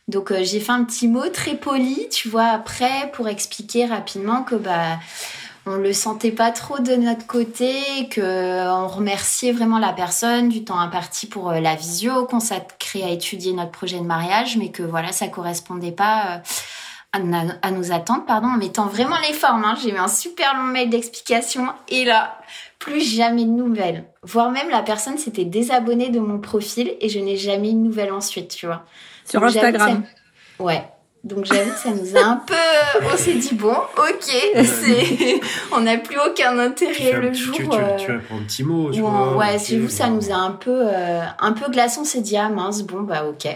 Donc 0.08 0.34
j'ai 0.42 0.60
fait 0.60 0.72
un 0.72 0.84
petit 0.86 1.08
mot 1.08 1.28
très 1.34 1.56
poli, 1.56 2.08
tu 2.10 2.30
vois, 2.30 2.46
après 2.46 3.12
pour 3.14 3.28
expliquer 3.28 3.86
rapidement 3.86 4.44
que 4.44 4.56
bah 4.56 5.00
on 5.68 5.76
le 5.76 5.94
sentait 5.94 6.32
pas 6.32 6.52
trop 6.52 6.80
de 6.80 6.96
notre 6.96 7.28
côté, 7.28 7.76
que 8.10 8.70
on 8.70 8.88
remerciait 8.88 9.52
vraiment 9.52 9.80
la 9.80 9.92
personne 9.92 10.50
du 10.50 10.64
temps 10.64 10.80
imparti 10.80 11.28
pour 11.28 11.50
euh, 11.50 11.60
la 11.60 11.76
visio, 11.76 12.26
qu'on 12.26 12.40
à 12.40 13.10
étudier 13.10 13.54
notre 13.54 13.72
projet 13.72 14.00
de 14.00 14.06
mariage, 14.06 14.58
mais 14.58 14.72
que 14.72 14.84
voilà, 14.84 15.12
ça 15.12 15.28
correspondait 15.28 15.92
pas 15.92 16.42
euh, 17.16 17.50
à, 17.62 17.72
nos 17.72 17.92
attentes, 17.92 18.26
pardon, 18.26 18.48
en 18.48 18.58
mettant 18.58 18.86
vraiment 18.86 19.18
les 19.28 19.34
formes. 19.34 19.66
Hein. 19.66 19.76
J'ai 19.82 19.92
eu 19.92 19.98
un 19.98 20.08
super 20.08 20.56
long 20.56 20.64
mail 20.72 20.90
d'explication 20.90 21.68
et 21.90 22.06
là, 22.06 22.40
plus 22.80 23.02
jamais 23.02 23.44
de 23.44 23.50
nouvelles. 23.50 24.06
Voire 24.24 24.52
même 24.52 24.70
la 24.70 24.84
personne 24.84 25.18
s'était 25.18 25.46
désabonnée 25.46 26.10
de 26.10 26.20
mon 26.20 26.40
profil 26.40 26.96
et 27.02 27.10
je 27.10 27.20
n'ai 27.20 27.38
jamais 27.38 27.72
eu 27.72 27.74
de 27.74 27.80
nouvelles 27.80 28.14
ensuite, 28.14 28.56
tu 28.56 28.68
vois. 28.68 28.86
Sur 29.30 29.44
Instagram. 29.44 30.04
Ouais, 30.60 30.84
donc 31.24 31.46
j'avoue 31.46 31.72
que 31.72 31.78
ça 31.78 31.90
nous 31.90 32.16
a 32.18 32.26
un 32.26 32.38
peu... 32.38 32.54
On 33.14 33.18
s'est 33.18 33.34
dit, 33.34 33.54
bon, 33.54 33.76
ok, 33.98 34.64
c'est... 34.64 35.40
on 35.72 35.82
n'a 35.82 35.98
plus 35.98 36.18
aucun 36.26 36.58
intérêt 36.58 37.20
le 37.20 37.34
jour... 37.34 37.54
Tu, 37.56 37.68
tu, 37.68 37.76
euh, 37.78 37.98
tu, 37.98 38.12
un 38.12 38.44
petit 38.48 38.64
mot, 38.64 38.90
tu 38.90 39.02
vois. 39.02 39.36
Ouais, 39.36 39.60
c'est 39.60 39.78
vous, 39.78 39.90
ça 39.90 40.08
nous 40.08 40.32
a 40.32 40.36
un 40.36 40.52
peu, 40.52 40.88
euh, 40.88 41.22
un 41.40 41.52
peu 41.52 41.70
glaçon. 41.70 42.02
On 42.02 42.06
s'est 42.06 42.22
dit, 42.22 42.38
ah 42.38 42.50
mince, 42.50 42.84
bon, 42.84 43.02
bah 43.02 43.26
ok. 43.26 43.48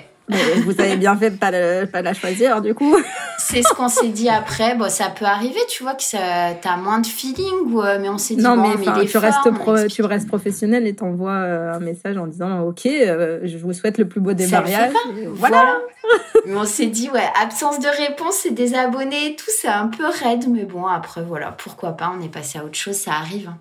Vous 0.64 0.80
avez 0.80 0.98
bien 0.98 1.16
fait 1.16 1.32
de 1.32 1.38
pas, 1.38 1.52
pas 1.92 2.02
la 2.02 2.14
choisir, 2.14 2.62
du 2.62 2.74
coup. 2.74 2.96
c'est 3.38 3.62
ce 3.62 3.74
qu'on 3.74 3.90
s'est 3.90 4.10
dit 4.10 4.30
après. 4.30 4.76
Bon, 4.76 4.90
ça 4.90 5.10
peut 5.10 5.26
arriver, 5.26 5.60
tu 5.70 5.84
vois, 5.84 5.94
que 5.94 6.04
t'as 6.62 6.78
moins 6.78 7.00
de 7.00 7.08
feeling, 7.08 7.72
ou, 7.72 7.82
euh, 7.82 7.98
mais 8.00 8.10
on 8.10 8.18
s'est 8.18 8.36
dit, 8.36 8.42
non, 8.42 8.56
bon, 8.56 8.70
mais, 8.78 9.06
tu, 9.06 9.18
restes 9.18 9.40
tu 9.90 10.04
restes 10.04 10.28
professionnel 10.28 10.88
et 10.88 10.96
t'envoies 10.96 11.32
euh, 11.32 11.74
un 11.74 11.80
message 11.80 12.18
en 12.18 12.28
disant, 12.28 12.62
ok, 12.62 12.86
euh, 12.86 13.40
je 13.44 13.58
vous 13.58 13.74
souhaite 13.74 13.98
le 13.98 14.08
plus 14.08 14.22
beau 14.22 14.34
des 14.34 14.48
mariages. 14.48 14.94
Voilà. 15.34 15.80
mais 16.46 16.56
on 16.56 16.66
s'est 16.66 16.88
dit, 16.88 17.10
ouais, 17.10 17.28
absence 17.42 17.80
de 17.80 17.88
réponse, 17.88 18.36
c'est 18.44 18.54
des 18.54 18.76
abonnés, 18.76 19.36
tout, 19.36 19.52
c'est 19.62 19.68
un 19.68 19.88
peu 19.88 20.06
raide, 20.06 20.48
mais 20.50 20.66
bon, 20.66 20.86
après, 20.86 21.22
voilà, 21.22 21.52
pourquoi 21.52 21.92
pas, 21.92 22.12
on 22.18 22.24
est 22.24 22.32
passé 22.32 22.60
à 22.60 22.64
autre 22.64 22.78
chose, 22.78 22.96
ça 22.96 23.12
arrive. 23.14 23.52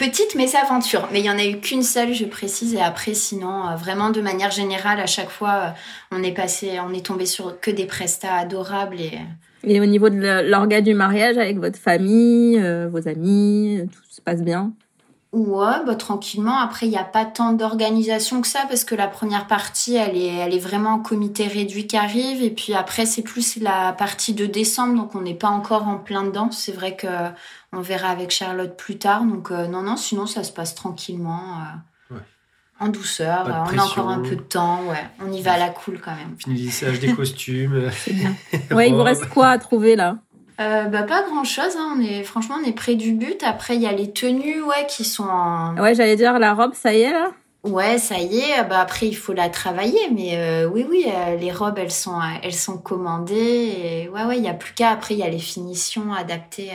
Hein. 0.00 0.06
Petite 0.06 0.34
mésaventure, 0.34 1.08
mais 1.12 1.20
il 1.20 1.26
y 1.26 1.30
en 1.30 1.38
a 1.38 1.44
eu 1.44 1.58
qu'une 1.60 1.82
seule, 1.82 2.12
je 2.14 2.24
précise, 2.24 2.74
et 2.74 2.80
après, 2.80 3.14
sinon, 3.14 3.68
euh, 3.68 3.76
vraiment 3.76 4.10
de 4.10 4.20
manière 4.20 4.50
générale, 4.50 5.00
à 5.00 5.06
chaque 5.06 5.30
fois, 5.30 5.54
euh, 5.54 6.16
on 6.16 6.22
est 6.22 6.32
passé, 6.32 6.78
on 6.80 6.92
est 6.92 7.04
tombé 7.04 7.26
sur 7.26 7.60
que 7.60 7.70
des 7.70 7.86
prestats 7.86 8.34
adorables 8.34 9.00
et. 9.00 9.18
Et 9.62 9.78
au 9.78 9.84
niveau 9.84 10.08
de 10.08 10.48
l'orga 10.48 10.80
du 10.80 10.94
mariage 10.94 11.36
avec 11.36 11.58
votre 11.58 11.78
famille, 11.78 12.58
euh, 12.58 12.88
vos 12.88 13.06
amis, 13.08 13.80
tout 13.92 14.00
se 14.08 14.22
passe 14.22 14.42
bien? 14.42 14.72
Ouais, 15.32 15.84
bah, 15.86 15.94
tranquillement. 15.94 16.58
Après, 16.58 16.86
il 16.86 16.90
n'y 16.90 16.98
a 16.98 17.04
pas 17.04 17.24
tant 17.24 17.52
d'organisation 17.52 18.40
que 18.40 18.48
ça 18.48 18.64
parce 18.68 18.82
que 18.82 18.96
la 18.96 19.06
première 19.06 19.46
partie, 19.46 19.94
elle 19.94 20.16
est, 20.16 20.26
elle 20.26 20.52
est 20.52 20.58
vraiment 20.58 20.94
en 20.94 20.98
comité 20.98 21.46
réduit 21.46 21.86
qui 21.86 21.96
arrive. 21.96 22.42
Et 22.42 22.50
puis 22.50 22.74
après, 22.74 23.06
c'est 23.06 23.22
plus 23.22 23.56
la 23.56 23.92
partie 23.92 24.34
de 24.34 24.46
décembre, 24.46 24.96
donc 24.96 25.14
on 25.14 25.20
n'est 25.20 25.34
pas 25.34 25.48
encore 25.48 25.86
en 25.86 25.98
plein 25.98 26.24
dedans. 26.24 26.50
C'est 26.50 26.72
vrai 26.72 26.96
que 26.96 27.06
on 27.72 27.80
verra 27.80 28.08
avec 28.08 28.32
Charlotte 28.32 28.76
plus 28.76 28.98
tard. 28.98 29.24
Donc 29.24 29.52
euh, 29.52 29.68
non, 29.68 29.82
non, 29.82 29.96
sinon 29.96 30.26
ça 30.26 30.42
se 30.42 30.50
passe 30.50 30.74
tranquillement. 30.74 31.58
Euh, 32.10 32.16
en 32.82 32.88
douceur, 32.88 33.44
on 33.46 33.78
a 33.78 33.82
encore 33.82 34.08
un 34.08 34.20
peu 34.20 34.36
de 34.36 34.40
temps, 34.40 34.80
ouais. 34.86 35.04
On 35.20 35.30
y 35.30 35.42
va 35.42 35.52
à 35.52 35.58
la 35.58 35.68
cool 35.68 36.00
quand 36.00 36.14
même. 36.14 36.34
Finissage 36.38 36.98
des 36.98 37.14
costumes. 37.14 37.90
Ouais, 38.70 38.88
il 38.88 38.94
vous 38.94 39.02
reste 39.02 39.28
quoi 39.28 39.48
à 39.48 39.58
trouver 39.58 39.96
là? 39.96 40.16
Euh, 40.60 40.84
bah 40.84 41.02
pas 41.02 41.22
grand 41.22 41.44
chose 41.44 41.76
hein. 41.78 41.96
on 41.96 42.00
est 42.00 42.22
franchement 42.22 42.56
on 42.62 42.66
est 42.66 42.72
près 42.72 42.94
du 42.94 43.12
but 43.12 43.42
après 43.42 43.76
il 43.76 43.82
y 43.82 43.86
a 43.86 43.92
les 43.92 44.12
tenues 44.12 44.62
ouais 44.62 44.86
qui 44.88 45.04
sont 45.04 45.24
en... 45.24 45.76
ouais 45.78 45.94
j'allais 45.94 46.16
dire 46.16 46.38
la 46.38 46.54
robe 46.54 46.74
ça 46.74 46.92
y 46.94 47.00
est 47.00 47.12
là? 47.12 47.30
Ouais 47.64 47.98
ça 47.98 48.18
y 48.18 48.38
est 48.38 48.64
bah 48.68 48.80
après 48.80 49.06
il 49.06 49.14
faut 49.14 49.32
la 49.32 49.48
travailler 49.48 50.10
mais 50.14 50.64
oui 50.66 50.86
oui 50.88 51.06
les 51.38 51.52
robes 51.52 51.78
elles 51.78 51.90
sont 51.90 52.18
elles 52.42 52.54
sont 52.54 52.78
commandées 52.78 53.74
et 54.04 54.08
ouais 54.08 54.24
ouais 54.24 54.38
il 54.38 54.44
y 54.44 54.48
a 54.48 54.54
plus 54.54 54.72
qu'à 54.72 54.90
après 54.90 55.14
il 55.14 55.20
y 55.20 55.22
a 55.22 55.28
les 55.28 55.38
finitions 55.38 56.12
adaptées 56.14 56.70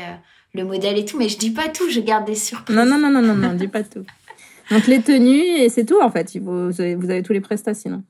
le 0.56 0.64
modèle 0.64 0.98
et 0.98 1.06
tout, 1.06 1.18
mais 1.18 1.30
je 1.30 1.38
dis 1.38 1.52
pas 1.52 1.68
tout, 1.70 1.90
je 1.90 2.00
garde 2.00 2.26
des 2.26 2.36
surprises. 2.36 2.76
Non, 2.76 2.86
non, 2.86 2.98
non, 2.98 3.10
non, 3.10 3.22
non, 3.22 3.36
non, 3.36 3.54
dis 3.54 3.68
pas 3.68 3.84
tout. 3.84 4.06
Donc 4.72 4.88
les 4.88 5.02
tenues, 5.02 5.60
et 5.60 5.70
c'est 5.70 5.86
tout 5.86 6.02
en 6.02 6.10
fait. 6.10 6.36
Vous 6.38 6.82
avez, 6.82 6.96
vous 6.96 7.10
avez 7.10 7.22
tous 7.22 7.34
les 7.34 7.42
prestations. 7.42 7.82
sinon. 7.82 8.04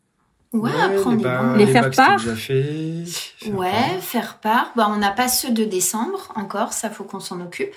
Ouais, 0.56 0.72
après 0.72 1.02
on 1.06 1.20
est 1.20 1.58
Les, 1.58 1.68
faire 1.68 1.92
part. 1.92 2.20
ouais, 3.54 4.00
faire 4.02 4.38
part. 4.40 4.72
Bah, 4.76 4.88
on 4.90 4.98
n'a 4.98 5.12
pas 5.12 5.28
ceux 5.28 5.52
de 5.52 5.64
décembre 5.66 6.32
encore, 6.36 6.74
ça 6.74 6.90
faut 6.90 7.04
qu'on 7.04 7.20
s'en 7.20 7.42
occupe. 7.42 7.74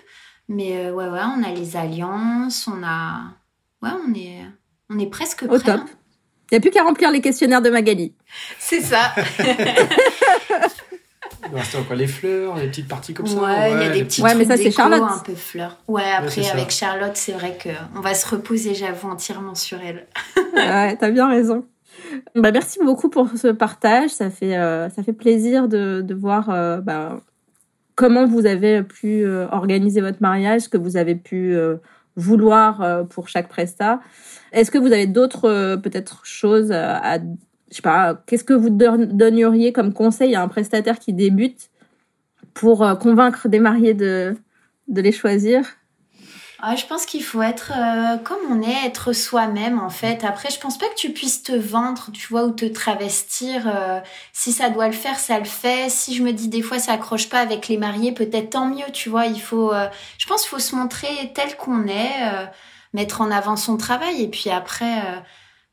Mais 0.49 0.87
euh, 0.87 0.93
ouais, 0.93 1.09
ouais, 1.09 1.21
on 1.37 1.43
a 1.43 1.51
les 1.53 1.77
alliances, 1.77 2.69
on 2.69 2.83
a. 2.85 3.21
ouais, 3.83 3.91
on 4.07 4.14
est, 4.14 4.41
on 4.91 4.99
est 4.99 5.11
presque 5.11 5.47
prêt. 5.47 5.57
Au 5.57 5.59
top. 5.59 5.81
Hein. 5.81 5.87
Il 6.51 6.55
n'y 6.55 6.59
a 6.59 6.61
plus 6.61 6.71
qu'à 6.71 6.83
remplir 6.83 7.11
les 7.11 7.21
questionnaires 7.21 7.61
de 7.61 7.69
Magali. 7.69 8.14
C'est 8.59 8.81
ça. 8.81 9.12
Il 11.51 11.57
reste 11.57 11.75
encore 11.77 11.97
les 11.97 12.07
fleurs, 12.07 12.57
les 12.57 12.69
petites 12.69 12.88
parties 12.88 13.14
comme 13.14 13.27
ça. 13.27 13.37
Ouais, 13.37 13.73
il 13.73 13.79
y 13.81 13.85
a 13.85 13.91
des 13.91 14.05
petits 14.05 14.21
ouais, 14.23 14.35
mais 14.35 14.45
ça, 14.45 14.57
c'est 14.57 14.71
Charlotte. 14.71 15.03
un 15.03 15.19
peu 15.19 15.35
fleurs. 15.35 15.79
Ouais, 15.87 16.11
après, 16.11 16.49
avec 16.49 16.71
Charlotte, 16.71 17.17
c'est 17.17 17.33
vrai 17.33 17.57
qu'on 17.62 18.01
va 18.01 18.14
se 18.14 18.27
reposer, 18.27 18.75
j'avoue, 18.75 19.09
entièrement 19.09 19.55
sur 19.55 19.79
elle. 19.81 20.07
ouais, 20.55 20.97
t'as 20.97 21.11
bien 21.11 21.29
raison. 21.29 21.64
Bah, 22.35 22.53
merci 22.53 22.79
beaucoup 22.85 23.09
pour 23.09 23.29
ce 23.37 23.49
partage. 23.49 24.11
Ça 24.11 24.31
fait, 24.31 24.57
euh, 24.57 24.88
ça 24.91 25.03
fait 25.03 25.12
plaisir 25.12 25.69
de, 25.69 26.03
de 26.03 26.14
voir 26.14 26.51
euh, 26.51 26.81
bah, 26.81 27.21
comment 27.95 28.27
vous 28.27 28.47
avez 28.47 28.83
pu 28.83 29.25
euh, 29.25 29.47
organiser 29.51 30.01
votre 30.01 30.21
mariage, 30.21 30.62
ce 30.62 30.69
que 30.69 30.79
vous 30.79 30.97
avez 30.97 31.14
pu 31.14 31.57
vouloir 32.17 33.07
pour 33.09 33.29
chaque 33.29 33.49
presta. 33.49 34.01
Est-ce 34.53 34.71
que 34.71 34.79
vous 34.79 34.93
avez 34.93 35.07
d'autres 35.07 35.77
peut-être 35.77 36.25
choses 36.25 36.73
à 36.73 37.19
je 37.71 37.77
sais 37.77 37.83
pas, 37.83 38.23
qu'est-ce 38.27 38.45
que 38.45 38.55
vous 38.55 38.71
donneriez 38.71 39.75
comme 39.75 39.93
conseil 39.93 40.35
à 40.35 40.43
un 40.43 40.49
prestataire 40.49 40.99
qui 40.99 41.12
débute 41.12 41.71
pour 42.55 42.79
convaincre 42.99 43.49
des 43.49 43.61
mariés 43.61 43.95
de, 43.95 44.35
de 44.88 45.01
les 45.01 45.12
choisir? 45.12 45.78
Ah, 46.61 46.75
je 46.77 46.87
pense 46.87 47.07
qu'il 47.07 47.23
faut 47.23 47.42
être 47.42 47.73
euh, 47.77 48.18
comme 48.18 48.38
on 48.51 48.62
est, 48.62 48.87
être 48.87 49.12
soi-même 49.12 49.79
en 49.79 49.90
fait. 49.90 50.25
Après, 50.25 50.51
je 50.51 50.59
pense 50.59 50.79
pas 50.79 50.88
que 50.88 50.94
tu 50.97 51.12
puisses 51.12 51.42
te 51.42 51.53
vendre, 51.53 52.11
tu 52.12 52.27
vois, 52.29 52.44
ou 52.44 52.51
te 52.51 52.64
travestir. 52.64 53.66
Euh, 53.66 54.01
si 54.33 54.53
ça 54.53 54.68
doit 54.71 54.87
le 54.87 54.92
faire, 54.92 55.18
ça 55.18 55.38
le 55.38 55.44
fait. 55.44 55.88
Si 55.90 56.14
je 56.16 56.23
me 56.23 56.33
dis 56.33 56.49
des 56.49 56.62
fois 56.62 56.79
ça 56.79 56.92
accroche 56.92 57.29
pas 57.29 57.40
avec 57.40 57.68
les 57.68 57.77
mariés, 57.77 58.12
peut-être 58.12 58.51
tant 58.51 58.66
mieux, 58.66 58.90
tu 58.92 59.09
vois. 59.09 59.27
Il 59.27 59.40
faut, 59.40 59.73
je 60.18 60.27
pense, 60.27 60.42
qu'il 60.42 60.51
faut 60.51 60.59
se 60.59 60.75
montrer 60.75 61.33
tel 61.35 61.57
qu'on 61.57 61.87
est, 61.87 62.49
mettre 62.92 63.21
en 63.21 63.31
avant 63.31 63.57
son 63.57 63.77
travail, 63.77 64.23
et 64.23 64.29
puis 64.29 64.51
après 64.51 65.03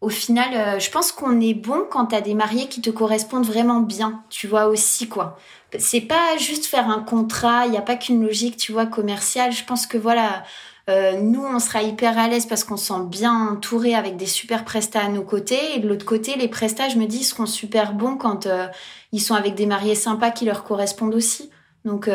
au 0.05 0.09
final, 0.09 0.49
euh, 0.53 0.79
je 0.79 0.91
pense 0.91 1.11
qu'on 1.11 1.39
est 1.41 1.55
bon 1.55 1.83
quand 1.89 2.07
t'as 2.07 2.21
des 2.21 2.35
mariés 2.35 2.67
qui 2.67 2.79
te 2.79 2.91
correspondent 2.91 3.45
vraiment 3.45 3.79
bien, 3.79 4.23
tu 4.29 4.47
vois 4.47 4.67
aussi 4.67 5.09
quoi. 5.09 5.37
C'est 5.79 6.01
pas 6.01 6.37
juste 6.37 6.67
faire 6.67 6.89
un 6.89 7.01
contrat, 7.01 7.65
il 7.65 7.71
n'y 7.71 7.77
a 7.77 7.81
pas 7.81 7.95
qu'une 7.95 8.23
logique, 8.23 8.55
tu 8.55 8.71
vois, 8.71 8.85
commerciale. 8.85 9.51
Je 9.51 9.63
pense 9.65 9.87
que 9.87 9.97
voilà, 9.97 10.43
euh, 10.89 11.19
nous 11.19 11.43
on 11.43 11.59
sera 11.59 11.81
hyper 11.81 12.17
à 12.17 12.27
l'aise 12.27 12.45
parce 12.45 12.63
qu'on 12.63 12.77
se 12.77 12.87
sent 12.87 13.05
bien 13.07 13.33
entouré 13.33 13.95
avec 13.95 14.17
des 14.17 14.25
super 14.25 14.65
prestats 14.65 15.05
à 15.05 15.09
nos 15.09 15.23
côtés. 15.23 15.75
Et 15.75 15.79
de 15.79 15.87
l'autre 15.87 16.05
côté, 16.05 16.35
les 16.37 16.47
prestats, 16.47 16.89
je 16.89 16.97
me 16.97 17.05
dis, 17.05 17.23
seront 17.23 17.45
super 17.45 17.93
bons 17.93 18.17
quand 18.17 18.45
euh, 18.45 18.67
ils 19.11 19.21
sont 19.21 19.35
avec 19.35 19.55
des 19.55 19.65
mariés 19.65 19.95
sympas 19.95 20.31
qui 20.31 20.45
leur 20.45 20.63
correspondent 20.63 21.15
aussi. 21.15 21.49
Donc, 21.85 22.09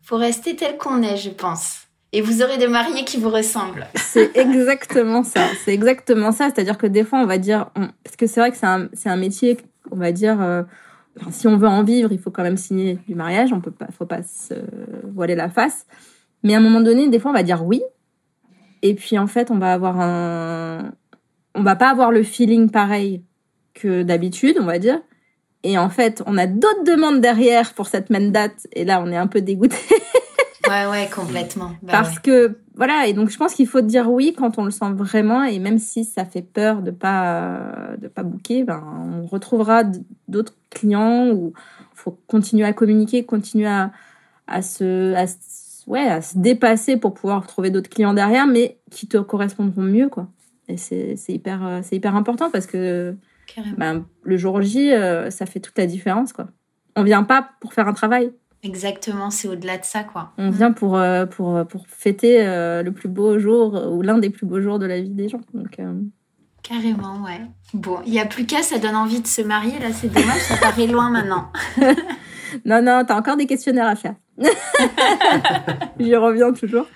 faut 0.00 0.16
rester 0.16 0.56
tel 0.56 0.78
qu'on 0.78 1.02
est, 1.02 1.18
je 1.18 1.28
pense 1.28 1.84
et 2.14 2.20
vous 2.20 2.42
aurez 2.42 2.58
des 2.58 2.68
mariés 2.68 3.04
qui 3.04 3.18
vous 3.18 3.28
ressemblent. 3.28 3.88
C'est 3.96 4.36
exactement 4.36 5.24
ça. 5.24 5.48
C'est 5.64 5.74
exactement 5.74 6.30
ça. 6.30 6.44
C'est-à-dire 6.44 6.78
que 6.78 6.86
des 6.86 7.02
fois, 7.02 7.18
on 7.18 7.26
va 7.26 7.38
dire, 7.38 7.70
parce 8.04 8.14
que 8.16 8.28
c'est 8.28 8.38
vrai 8.38 8.52
que 8.52 8.56
c'est 8.56 8.66
un, 8.66 8.88
un 9.04 9.16
métier, 9.16 9.56
on 9.90 9.96
va 9.96 10.12
dire, 10.12 10.40
euh, 10.40 10.62
si 11.30 11.48
on 11.48 11.56
veut 11.56 11.66
en 11.66 11.82
vivre, 11.82 12.12
il 12.12 12.20
faut 12.20 12.30
quand 12.30 12.44
même 12.44 12.56
signer 12.56 13.00
du 13.08 13.16
mariage. 13.16 13.52
On 13.52 13.60
peut 13.60 13.72
pas, 13.72 13.88
faut 13.90 14.06
pas 14.06 14.22
se 14.22 14.54
voiler 15.12 15.34
la 15.34 15.48
face. 15.48 15.86
Mais 16.44 16.54
à 16.54 16.58
un 16.58 16.60
moment 16.60 16.80
donné, 16.80 17.08
des 17.08 17.18
fois, 17.18 17.32
on 17.32 17.34
va 17.34 17.42
dire 17.42 17.66
oui. 17.66 17.82
Et 18.84 18.94
puis, 18.94 19.18
en 19.18 19.26
fait, 19.26 19.50
on 19.50 19.58
va 19.58 19.72
avoir 19.72 19.98
un, 19.98 20.92
on 21.54 21.62
va 21.62 21.74
pas 21.74 21.90
avoir 21.90 22.12
le 22.12 22.22
feeling 22.22 22.70
pareil 22.70 23.22
que 23.72 24.02
d'habitude, 24.02 24.58
on 24.60 24.66
va 24.66 24.78
dire. 24.78 25.00
Et 25.62 25.78
en 25.78 25.88
fait, 25.88 26.22
on 26.26 26.36
a 26.36 26.46
d'autres 26.46 26.84
demandes 26.84 27.22
derrière 27.22 27.72
pour 27.72 27.86
cette 27.86 28.10
même 28.10 28.30
date. 28.30 28.68
Et 28.74 28.84
là, 28.84 29.02
on 29.02 29.10
est 29.10 29.16
un 29.16 29.26
peu 29.26 29.40
dégoûté. 29.40 29.76
Ouais, 30.66 30.86
ouais, 30.86 31.10
complètement. 31.14 31.72
Bah 31.82 31.92
Parce 31.92 32.18
que, 32.18 32.56
voilà, 32.74 33.06
et 33.06 33.12
donc 33.12 33.28
je 33.28 33.36
pense 33.36 33.52
qu'il 33.52 33.66
faut 33.66 33.82
dire 33.82 34.10
oui 34.10 34.34
quand 34.34 34.58
on 34.58 34.64
le 34.64 34.70
sent 34.70 34.92
vraiment, 34.94 35.42
et 35.44 35.58
même 35.58 35.78
si 35.78 36.06
ça 36.06 36.24
fait 36.24 36.40
peur 36.40 36.80
de 36.80 36.90
pas, 36.90 37.90
de 37.98 38.08
pas 38.08 38.22
booker, 38.22 38.64
ben, 38.64 38.82
on 38.82 39.26
retrouvera 39.26 39.82
d'autres 40.26 40.54
clients 40.70 41.28
où 41.28 41.52
faut 41.92 42.18
continuer 42.26 42.64
à 42.64 42.72
communiquer, 42.72 43.26
continuer 43.26 43.66
à, 43.66 43.92
à 44.46 44.62
se, 44.62 45.12
à, 45.14 45.26
ouais, 45.86 46.06
à 46.06 46.22
se 46.22 46.38
dépasser 46.38 46.96
pour 46.96 47.14
pouvoir 47.14 47.46
trouver 47.46 47.70
d'autres 47.70 47.90
clients 47.90 48.14
derrière, 48.14 48.46
mais 48.46 48.78
qui 48.90 49.06
te 49.06 49.18
correspondront 49.18 49.82
mieux, 49.82 50.08
quoi. 50.08 50.28
Et 50.68 50.76
c'est 50.76 51.16
hyper, 51.28 51.80
c'est 51.82 51.96
hyper 51.96 52.16
important 52.16 52.50
parce 52.50 52.66
que 52.66 53.14
ben, 53.76 54.06
le 54.22 54.36
jour 54.38 54.62
J, 54.62 54.92
euh, 54.92 55.30
ça 55.30 55.44
fait 55.44 55.60
toute 55.60 55.76
la 55.76 55.86
différence, 55.86 56.32
quoi. 56.32 56.46
On 56.96 57.02
vient 57.02 57.24
pas 57.24 57.50
pour 57.60 57.74
faire 57.74 57.86
un 57.86 57.92
travail, 57.92 58.32
Exactement, 58.64 59.30
c'est 59.30 59.46
au-delà 59.46 59.76
de 59.76 59.84
ça, 59.84 60.04
quoi. 60.04 60.32
On 60.38 60.48
vient 60.48 60.72
pour, 60.72 60.96
euh, 60.96 61.26
pour, 61.26 61.54
euh, 61.54 61.64
pour 61.64 61.86
fêter 61.86 62.46
euh, 62.46 62.82
le 62.82 62.92
plus 62.92 63.10
beau 63.10 63.38
jour 63.38 63.74
ou 63.92 64.00
l'un 64.00 64.16
des 64.16 64.30
plus 64.30 64.46
beaux 64.46 64.62
jours 64.62 64.78
de 64.78 64.86
la 64.86 65.02
vie 65.02 65.10
des 65.10 65.28
gens. 65.28 65.42
Donc, 65.52 65.78
Carrément, 66.62 67.22
ouais. 67.22 67.42
Bon, 67.74 67.98
il 68.06 68.12
n'y 68.12 68.20
a 68.20 68.24
plus 68.24 68.46
qu'à, 68.46 68.62
ça 68.62 68.78
donne 68.78 68.96
envie 68.96 69.20
de 69.20 69.26
se 69.26 69.42
marier. 69.42 69.78
Là, 69.80 69.92
c'est 69.92 70.08
dommage, 70.08 70.40
ça 70.40 70.56
paraît 70.56 70.86
loin 70.86 71.10
maintenant. 71.10 71.52
non, 72.64 72.80
non, 72.80 73.02
t'as 73.06 73.18
encore 73.18 73.36
des 73.36 73.44
questionnaires 73.44 73.86
à 73.86 73.96
faire. 73.96 74.14
J'y 76.00 76.16
reviens 76.16 76.52
toujours. 76.52 76.86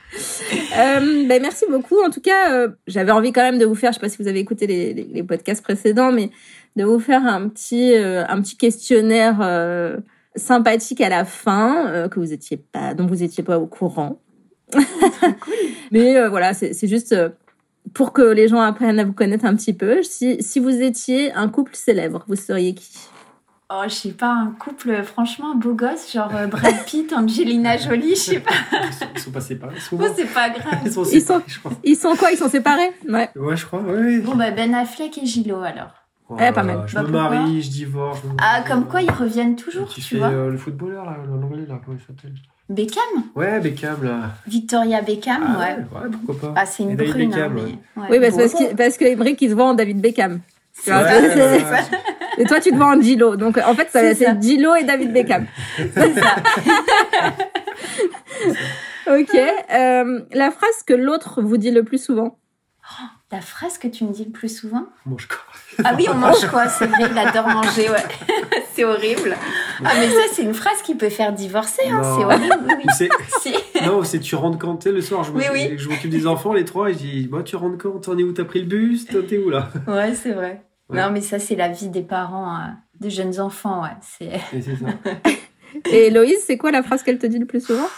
ben, 1.27 1.41
merci 1.41 1.65
beaucoup. 1.71 2.01
En 2.03 2.11
tout 2.11 2.21
cas, 2.21 2.67
j'avais 2.87 3.13
envie 3.13 3.33
quand 3.33 3.43
même 3.43 3.59
de 3.59 3.65
vous 3.65 3.75
faire, 3.75 3.93
je 3.93 3.97
sais 3.97 4.01
pas 4.01 4.09
si 4.09 4.21
vous 4.21 4.29
avez 4.29 4.41
écouté 4.41 4.67
les, 4.67 4.93
les, 4.93 5.23
podcasts 5.23 5.63
précédents, 5.63 6.11
mais 6.11 6.31
de 6.77 6.85
vous 6.85 6.99
faire 6.99 7.25
un 7.25 7.49
petit, 7.49 7.95
un 7.95 8.41
petit 8.41 8.57
questionnaire 8.57 9.41
sympathique 10.39 11.01
à 11.01 11.09
la 11.09 11.25
fin, 11.25 11.89
euh, 11.89 12.09
que 12.09 12.19
vous 12.19 12.33
étiez 12.33 12.57
pas, 12.57 12.95
dont 12.95 13.07
vous 13.07 13.23
étiez 13.23 13.45
pas 13.45 13.59
au 13.59 13.67
courant. 13.67 14.21
cool. 14.73 14.83
Mais 15.91 16.17
euh, 16.17 16.29
voilà, 16.29 16.55
c'est 16.55 16.87
juste 16.87 17.13
euh, 17.13 17.31
pour 17.95 18.13
que 18.13 18.23
les 18.23 18.49
gens 18.49 18.61
apprennent 18.61 18.99
à 18.99 19.05
vous 19.05 19.13
connaître 19.13 19.45
un 19.45 19.55
petit 19.55 19.73
peu. 19.73 20.03
Si, 20.03 20.43
si 20.43 20.61
vous 20.61 20.83
étiez 20.83 21.33
un 21.33 21.49
couple 21.49 21.75
célèbre, 21.75 22.25
vous 22.29 22.37
seriez 22.37 22.75
qui? 22.75 22.91
Oh, 23.71 23.83
je 23.85 23.95
sais 23.95 24.13
pas, 24.13 24.31
un 24.33 24.55
couple 24.59 25.03
franchement 25.03 25.55
beau 25.55 25.75
gosse, 25.75 26.11
genre 26.11 26.33
Brad 26.51 26.85
Pitt, 26.87 27.13
Angelina 27.13 27.77
Jolie, 27.77 28.15
je 28.15 28.21
sais 28.21 28.41
pas. 28.41 28.55
Ils 29.15 29.21
sont 29.21 29.31
pas 29.31 29.43
séparés 29.43 29.79
souvent. 29.79 30.07
Oh, 30.09 30.13
c'est 30.17 30.33
pas 30.33 30.49
grave. 30.49 30.79
Ils 30.87 30.91
sont 30.93 31.05
séparés, 31.05 31.43
ils 31.47 31.53
sont, 31.53 31.71
Ils 31.85 31.97
sont 31.97 32.17
quoi? 32.17 32.33
Ils 32.33 32.39
sont 32.39 32.49
séparés? 32.49 32.93
Ouais. 33.07 33.29
Ouais, 33.37 33.57
je 33.59 33.67
crois, 33.67 33.83
oui. 33.87 34.21
Bon, 34.21 34.37
bah 34.37 34.53
Ben 34.53 34.75
Affleck 34.75 35.19
et 35.19 35.27
Gilo 35.27 35.61
alors. 35.61 35.93
Eh, 36.41 36.53
pas 36.53 36.63
mal. 36.63 36.85
Je 36.87 36.99
me 36.99 37.05
bah, 37.05 37.29
marie, 37.31 37.61
je 37.61 37.71
divorce. 37.71 38.21
ah, 38.41 38.63
comme 38.67 38.87
quoi 38.87 39.03
ils 39.03 39.11
reviennent 39.11 39.57
toujours, 39.57 39.89
tu, 39.89 40.01
tu 40.01 40.15
fais, 40.15 40.19
vois. 40.19 40.29
Euh, 40.29 40.51
le 40.51 40.57
footballeur, 40.59 41.05
là, 41.05 41.17
l'anglais, 41.27 41.67
là, 41.67 41.81
comment 41.85 41.99
il 41.99 42.07
s'appelle? 42.07 42.35
Beckham? 42.71 43.03
Ouais, 43.35 43.61
Beckham, 43.61 44.03
là. 44.03 44.33
Victoria 44.47 45.01
Beckham, 45.01 45.43
ah, 45.47 45.59
ouais. 45.59 45.77
ouais. 45.77 46.11
pourquoi 46.11 46.53
pas. 46.53 46.61
Ah, 46.61 46.67
c'est 46.67 46.83
une 46.83 46.97
brune, 46.97 47.35
hein, 47.35 47.51
mais... 47.55 47.63
ouais. 48.01 48.09
Oui, 48.11 48.21
parce, 48.21 48.53
que, 48.53 48.75
parce 48.75 48.97
que 48.99 49.05
Emmerich, 49.07 49.41
il 49.41 49.51
se 49.51 49.55
vend 49.55 49.71
en 49.71 49.75
David 49.75 50.01
Beckham. 50.01 50.41
Tu 50.83 50.91
vois, 50.91 51.03
ouais, 51.03 51.21
et 52.39 52.45
toi, 52.45 52.61
tu 52.61 52.71
te 52.71 52.77
vends 52.77 52.97
en 52.97 53.01
Gilo. 53.01 53.37
Donc, 53.37 53.59
en 53.59 53.75
fait, 53.75 53.89
c'est 53.91 54.41
Gilo 54.41 54.75
et 54.75 54.85
David 54.85 55.13
Beckham. 55.13 55.47
c'est 55.77 56.15
ça. 56.15 56.37
ok. 59.19 59.35
Euh, 59.35 60.21
la 60.33 60.51
phrase 60.51 60.83
que 60.87 60.95
l'autre 60.95 61.43
vous 61.43 61.57
dit 61.57 61.71
le 61.71 61.83
plus 61.83 62.03
souvent 62.03 62.39
oh, 62.85 63.05
La 63.33 63.41
phrase 63.41 63.79
que 63.79 63.89
tu 63.89 64.05
me 64.05 64.13
dis 64.13 64.25
le 64.25 64.31
plus 64.31 64.55
souvent? 64.55 64.87
Mange 65.07 65.27
quoi? 65.27 65.39
Ah 65.85 65.95
oui, 65.97 66.07
on 66.11 66.15
mange 66.15 66.47
quoi? 66.49 66.69
C'est 66.69 66.87
vrai, 66.87 67.09
il 67.11 67.19
adore 67.19 67.49
manger, 67.49 67.91
ouais. 67.91 68.05
c'est 68.75 68.85
horrible. 68.85 69.37
Ah 69.85 69.93
mais 69.99 70.09
ça, 70.11 70.23
c'est 70.33 70.43
une 70.43 70.55
phrase 70.55 70.83
qui 70.83 70.95
peut 70.95 71.11
faire 71.11 71.33
divorcer, 71.33 71.89
hein. 71.89 72.03
c'est 72.03 72.25
horrible. 72.25 72.57
Oui. 72.67 73.09
Non, 73.87 74.03
c'est 74.03 74.19
tu 74.19 74.35
rentres 74.35 74.59
quand 74.59 74.77
t'es 74.77 74.91
le 74.91 75.01
soir. 75.01 75.23
Je 75.25 75.31
m'occupe 75.89 76.11
des 76.11 76.27
enfants, 76.27 76.53
les 76.53 76.65
trois, 76.65 76.91
et 76.91 76.95
je 76.95 76.99
dis, 76.99 77.29
bah, 77.29 77.43
tu 77.45 77.55
rentres 77.57 77.79
quand? 77.79 78.01
T'en 78.01 78.19
es 78.19 78.25
où? 78.25 78.33
T'as 78.33 78.45
pris 78.45 78.61
le 78.61 78.67
bus? 78.67 79.07
T'es 79.07 79.39
où 79.39 79.51
là? 79.51 79.71
Ouais, 79.87 80.15
c'est 80.15 80.33
vrai. 80.33 80.63
Non, 80.91 81.11
mais 81.11 81.21
ça, 81.21 81.39
c'est 81.39 81.55
la 81.57 81.69
vie 81.69 81.89
des 81.89 82.03
parents, 82.03 82.57
euh, 82.57 82.69
des 82.99 83.11
jeunes 83.11 83.39
enfants, 83.41 83.83
ouais. 83.83 84.31
Et 84.53 84.63
c'est 84.63 84.77
ça. 84.77 84.87
et 85.91 86.07
Héloïse, 86.07 86.43
c'est 86.47 86.57
quoi 86.57 86.71
la 86.71 86.83
phrase 86.83 87.03
qu'elle 87.03 87.19
te 87.19 87.27
dit 87.27 87.39
le 87.39 87.47
plus 87.47 87.65
souvent? 87.65 87.89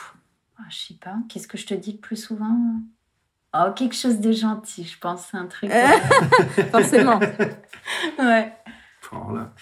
Oh, 0.59 0.63
Je 0.69 0.77
sais 0.77 0.95
pas. 0.95 1.15
Qu'est-ce 1.29 1.47
que 1.47 1.57
je 1.57 1.67
te 1.67 1.75
dis 1.75 1.93
le 1.93 1.99
plus 1.99 2.17
souvent? 2.17 2.57
Oh, 3.55 3.71
quelque 3.75 3.95
chose 3.95 4.19
de 4.21 4.33
gentil, 4.33 4.85
je 4.85 4.99
pense. 4.99 5.29
C'est 5.31 5.37
un 5.37 5.47
truc. 5.47 5.71
Euh, 5.71 5.87
Forcément. 6.73 7.19
ouais. 8.19 8.53
Oh 9.13 9.35
là. 9.35 9.53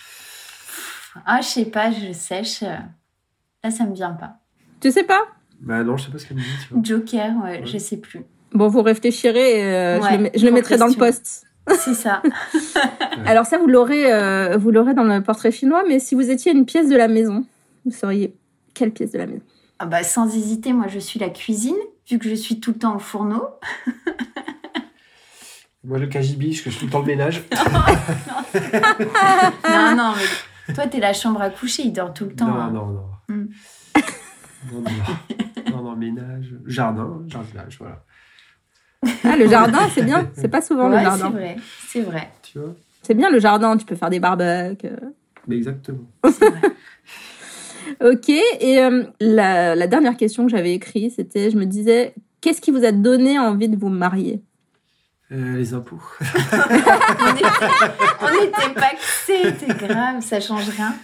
Ah, 1.27 1.41
je 1.43 1.47
sais 1.49 1.65
pas, 1.67 1.91
je 1.91 2.13
sèche. 2.13 2.63
Là, 2.63 3.71
ça 3.71 3.85
me 3.85 3.95
vient 3.95 4.13
pas. 4.13 4.37
Tu 4.81 4.91
sais 4.91 5.05
pas? 5.05 5.23
Bah 5.61 5.83
non, 5.83 5.97
je 5.97 6.05
sais 6.07 6.13
pas 6.13 6.19
ce 6.19 6.27
qu'elle 6.27 6.37
me 6.37 6.43
dit. 6.43 6.49
Tu 6.67 6.75
vois. 6.75 6.83
Joker, 6.83 7.33
ouais, 7.43 7.63
je 7.65 7.79
sais 7.79 7.97
plus. 7.97 8.25
Bon, 8.53 8.69
vous 8.69 8.83
réfléchirez. 8.83 9.65
Euh, 9.65 10.01
je 10.03 10.17
le, 10.17 10.31
je 10.35 10.47
le 10.47 10.53
mettrai 10.53 10.77
dans 10.77 10.87
le 10.87 10.95
poste. 10.95 11.48
C'est 11.77 11.95
ça. 11.95 12.23
Alors 13.27 13.47
ça, 13.47 13.59
vous 13.59 13.67
l'aurez, 13.67 14.13
euh, 14.13 14.57
vous 14.57 14.71
l'aurez 14.71 14.95
dans 14.95 15.05
le 15.05 15.23
portrait 15.23 15.51
chinois. 15.51 15.85
Mais 15.87 15.99
si 15.99 16.15
vous 16.15 16.31
étiez 16.31 16.53
une 16.53 16.65
pièce 16.65 16.89
de 16.89 16.97
la 16.97 17.09
maison, 17.09 17.45
vous 17.85 17.93
seriez 17.93 18.35
quelle 18.75 18.93
pièce 18.93 19.13
de 19.13 19.19
la 19.19 19.27
maison? 19.27 19.43
Ah 19.79 19.87
bah, 19.87 20.03
sans 20.03 20.35
hésiter, 20.35 20.73
moi, 20.73 20.87
je 20.89 20.99
suis 20.99 21.21
la 21.21 21.29
cuisine 21.29 21.77
vu 22.11 22.19
que 22.19 22.29
je 22.29 22.35
suis 22.35 22.61
tout 22.61 22.73
le 22.73 22.79
temps 22.79 22.97
au 22.97 22.99
fourneau. 22.99 23.45
Moi, 25.85 25.99
le 25.99 26.09
cagibiche, 26.09 26.65
que 26.65 26.71
je 26.71 26.77
suis 26.77 26.81
tout 26.81 26.87
le 26.87 26.93
temps 26.93 27.01
le 27.01 27.07
ménage. 27.07 27.45
non, 29.65 29.97
non, 29.97 30.13
mais 30.17 30.75
toi, 30.75 30.87
t'es 30.89 30.99
la 30.99 31.13
chambre 31.13 31.41
à 31.41 31.51
coucher, 31.51 31.85
il 31.85 31.93
dort 31.93 32.13
tout 32.13 32.25
le 32.25 32.35
temps. 32.35 32.49
Non, 32.49 32.61
hein. 32.61 32.71
non, 32.71 32.87
non. 32.89 33.05
Hmm. 33.29 33.47
non, 34.73 34.81
non, 34.81 34.91
non. 34.91 35.71
non, 35.71 35.83
non, 35.85 35.97
ménage, 35.97 36.53
jardin, 36.67 37.23
jardinage, 37.29 37.79
voilà. 37.79 38.05
Ah, 39.25 39.37
le 39.37 39.49
jardin, 39.49 39.89
c'est 39.95 40.03
bien. 40.03 40.31
C'est 40.35 40.49
pas 40.49 40.61
souvent 40.61 40.89
le 40.89 40.99
jardin. 40.99 41.31
C'est 41.31 41.39
vrai, 41.39 41.57
c'est 41.89 42.01
vrai. 42.01 42.31
Tu 42.43 42.59
vois 42.59 42.75
C'est 43.03 43.15
bien 43.15 43.31
le 43.31 43.39
jardin, 43.39 43.77
tu 43.77 43.87
peux 43.87 43.95
faire 43.95 44.11
des 44.11 44.21
barbecues. 44.21 44.89
Mais 45.47 45.57
exactement. 45.57 46.05
ok, 48.05 48.29
et 48.29 48.79
euh, 48.81 49.05
la, 49.21 49.75
la, 49.75 49.87
dernière 49.87 50.17
question 50.17 50.45
que 50.45 50.51
j'avais 50.51 50.75
écrite, 50.75 51.13
c'était, 51.17 51.51
je 51.51 51.57
me 51.57 51.65
disais, 51.65 52.15
qu'est-ce 52.41 52.61
qui 52.61 52.71
vous 52.71 52.85
a 52.85 52.93
donné 52.93 53.39
envie 53.39 53.69
de 53.69 53.77
vous 53.77 53.89
marier? 53.89 54.43
Euh, 55.33 55.57
Les 55.57 55.75
impôts. 55.75 56.03
on 56.21 57.35
n'était 57.35 58.75
pas 58.75 58.93
c'est 59.27 59.69
grave, 59.79 60.21
ça 60.21 60.41
change 60.41 60.69
rien? 60.71 60.95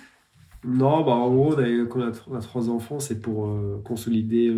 Non, 0.67 1.03
bah 1.05 1.13
en 1.13 1.31
gros, 1.31 1.55
on 1.55 1.61
a, 1.61 2.11
on 2.31 2.35
a, 2.35 2.41
trois 2.41 2.71
enfants, 2.71 2.99
c'est 2.99 3.21
pour 3.21 3.47
euh, 3.47 3.83
consolider 3.85 4.49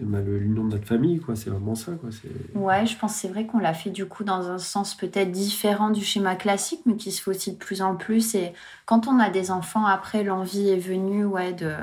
l'union 0.00 0.64
de 0.64 0.70
notre 0.70 0.86
famille, 0.86 1.20
quoi. 1.20 1.36
C'est 1.36 1.50
vraiment 1.50 1.74
ça, 1.74 1.92
quoi. 1.92 2.10
Ouais, 2.54 2.86
je 2.86 2.96
pense 2.96 3.14
c'est 3.14 3.28
vrai 3.28 3.46
qu'on 3.46 3.58
l'a 3.58 3.74
fait 3.74 3.90
du 3.90 4.06
coup 4.06 4.24
dans 4.24 4.50
un 4.50 4.58
sens 4.58 4.94
peut-être 4.94 5.30
différent 5.30 5.90
du 5.90 6.04
schéma 6.04 6.36
classique, 6.36 6.80
mais 6.86 6.96
qui 6.96 7.12
se 7.12 7.22
fait 7.22 7.30
aussi 7.30 7.52
de 7.52 7.58
plus 7.58 7.82
en 7.82 7.96
plus. 7.96 8.34
Et 8.34 8.52
quand 8.86 9.08
on 9.08 9.18
a 9.18 9.30
des 9.30 9.50
enfants, 9.50 9.86
après, 9.86 10.24
l'envie 10.24 10.68
est 10.68 10.78
venue, 10.78 11.24
ouais, 11.24 11.52
de, 11.52 11.74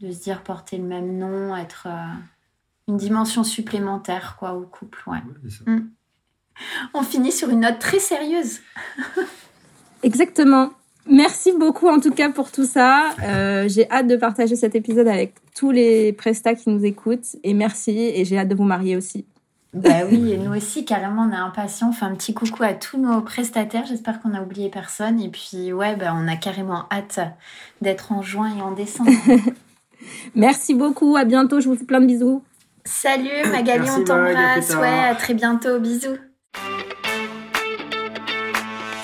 de 0.00 0.12
se 0.12 0.22
dire 0.22 0.42
porter 0.42 0.78
le 0.78 0.84
même 0.84 1.18
nom, 1.18 1.56
être 1.56 1.86
euh, 1.86 2.14
une 2.88 2.96
dimension 2.96 3.44
supplémentaire, 3.44 4.36
quoi, 4.38 4.54
au 4.54 4.62
couple, 4.62 5.02
ouais. 5.06 5.22
Mm. 5.66 5.88
On 6.94 7.02
finit 7.02 7.32
sur 7.32 7.48
une 7.48 7.60
note 7.60 7.78
très 7.78 7.98
sérieuse. 7.98 8.60
Exactement. 10.02 10.70
Merci 11.06 11.52
beaucoup 11.52 11.88
en 11.88 11.98
tout 11.98 12.12
cas 12.12 12.30
pour 12.30 12.52
tout 12.52 12.66
ça. 12.66 13.14
Euh, 13.22 13.68
j'ai 13.68 13.90
hâte 13.90 14.06
de 14.06 14.16
partager 14.16 14.54
cet 14.54 14.74
épisode 14.74 15.08
avec 15.08 15.34
tous 15.60 15.72
les 15.72 16.14
prestats 16.14 16.54
qui 16.54 16.70
nous 16.70 16.86
écoutent. 16.86 17.36
Et 17.44 17.52
merci, 17.52 17.90
et 17.90 18.24
j'ai 18.24 18.38
hâte 18.38 18.48
de 18.48 18.54
vous 18.54 18.64
marier 18.64 18.96
aussi. 18.96 19.26
Bah 19.74 20.06
oui, 20.10 20.32
et 20.32 20.38
nous 20.38 20.56
aussi, 20.56 20.86
carrément, 20.86 21.28
on 21.28 21.32
est 21.32 21.36
impatients. 21.36 21.90
Enfin, 21.90 22.06
un 22.06 22.14
petit 22.14 22.32
coucou 22.32 22.62
à 22.62 22.72
tous 22.72 22.96
nos 22.96 23.20
prestataires. 23.20 23.84
J'espère 23.86 24.22
qu'on 24.22 24.32
a 24.32 24.40
oublié 24.40 24.70
personne. 24.70 25.20
Et 25.20 25.28
puis, 25.28 25.74
ouais, 25.74 25.96
bah, 25.96 26.14
on 26.16 26.26
a 26.28 26.36
carrément 26.36 26.86
hâte 26.90 27.20
d'être 27.82 28.10
en 28.10 28.22
juin 28.22 28.50
et 28.56 28.62
en 28.62 28.72
décembre. 28.72 29.10
Merci 30.34 30.72
beaucoup. 30.72 31.16
À 31.16 31.24
bientôt. 31.24 31.60
Je 31.60 31.68
vous 31.68 31.76
fais 31.76 31.84
plein 31.84 32.00
de 32.00 32.06
bisous. 32.06 32.42
Salut 32.86 33.28
Magali, 33.52 33.86
on 33.90 34.02
t'embrasse. 34.02 34.74
Ouais, 34.76 35.10
à 35.10 35.14
très 35.14 35.34
bientôt. 35.34 35.78
Bisous. 35.78 36.16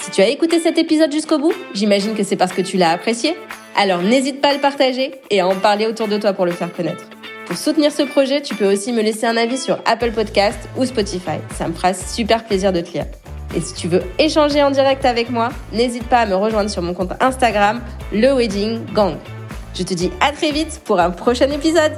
Si 0.01 0.11
tu 0.11 0.23
as 0.23 0.29
écouté 0.29 0.59
cet 0.59 0.79
épisode 0.79 1.13
jusqu'au 1.13 1.39
bout, 1.39 1.53
j'imagine 1.75 2.15
que 2.15 2.23
c'est 2.23 2.37
parce 2.37 2.55
que 2.55 2.63
tu 2.63 2.79
l'as 2.79 2.93
apprécié. 2.93 3.37
Alors 3.79 4.01
n'hésite 4.01 4.41
pas 4.41 4.49
à 4.49 4.55
le 4.55 4.61
partager 4.61 5.21
et 5.31 5.41
à 5.41 5.47
en 5.47 5.55
parler 5.55 5.87
autour 5.87 6.09
de 6.09 6.17
toi 6.17 6.33
pour 6.33 6.47
le 6.47 6.53
faire 6.53 6.73
connaître. 6.73 7.05
Pour 7.47 7.59
soutenir 7.59 7.93
ce 7.93 8.03
projet, 8.03 8.41
tu 8.41 8.55
peux 8.55 8.73
aussi 8.73 8.91
me 8.91 9.03
laisser 9.03 9.27
un 9.27 9.37
avis 9.37 9.59
sur 9.59 9.79
Apple 9.85 10.13
Podcast 10.13 10.59
ou 10.79 10.87
Spotify. 10.87 11.39
Ça 11.55 11.69
me 11.69 11.75
fera 11.75 11.93
super 11.93 12.45
plaisir 12.45 12.73
de 12.73 12.81
te 12.81 12.91
lire. 12.93 13.05
Et 13.55 13.61
si 13.61 13.75
tu 13.75 13.87
veux 13.87 14.03
échanger 14.19 14.63
en 14.63 14.71
direct 14.71 15.05
avec 15.05 15.31
moi, 15.31 15.51
n'hésite 15.73 16.05
pas 16.05 16.21
à 16.21 16.27
me 16.27 16.35
rejoindre 16.35 16.71
sur 16.71 16.81
mon 16.81 16.95
compte 16.95 17.13
Instagram, 17.21 17.83
le 18.13 18.35
Wedding 18.35 18.81
Gang. 18.95 19.17
Je 19.75 19.83
te 19.83 19.93
dis 19.93 20.11
à 20.21 20.33
très 20.33 20.53
vite 20.53 20.81
pour 20.85 20.99
un 20.99 21.11
prochain 21.11 21.51
épisode. 21.51 21.93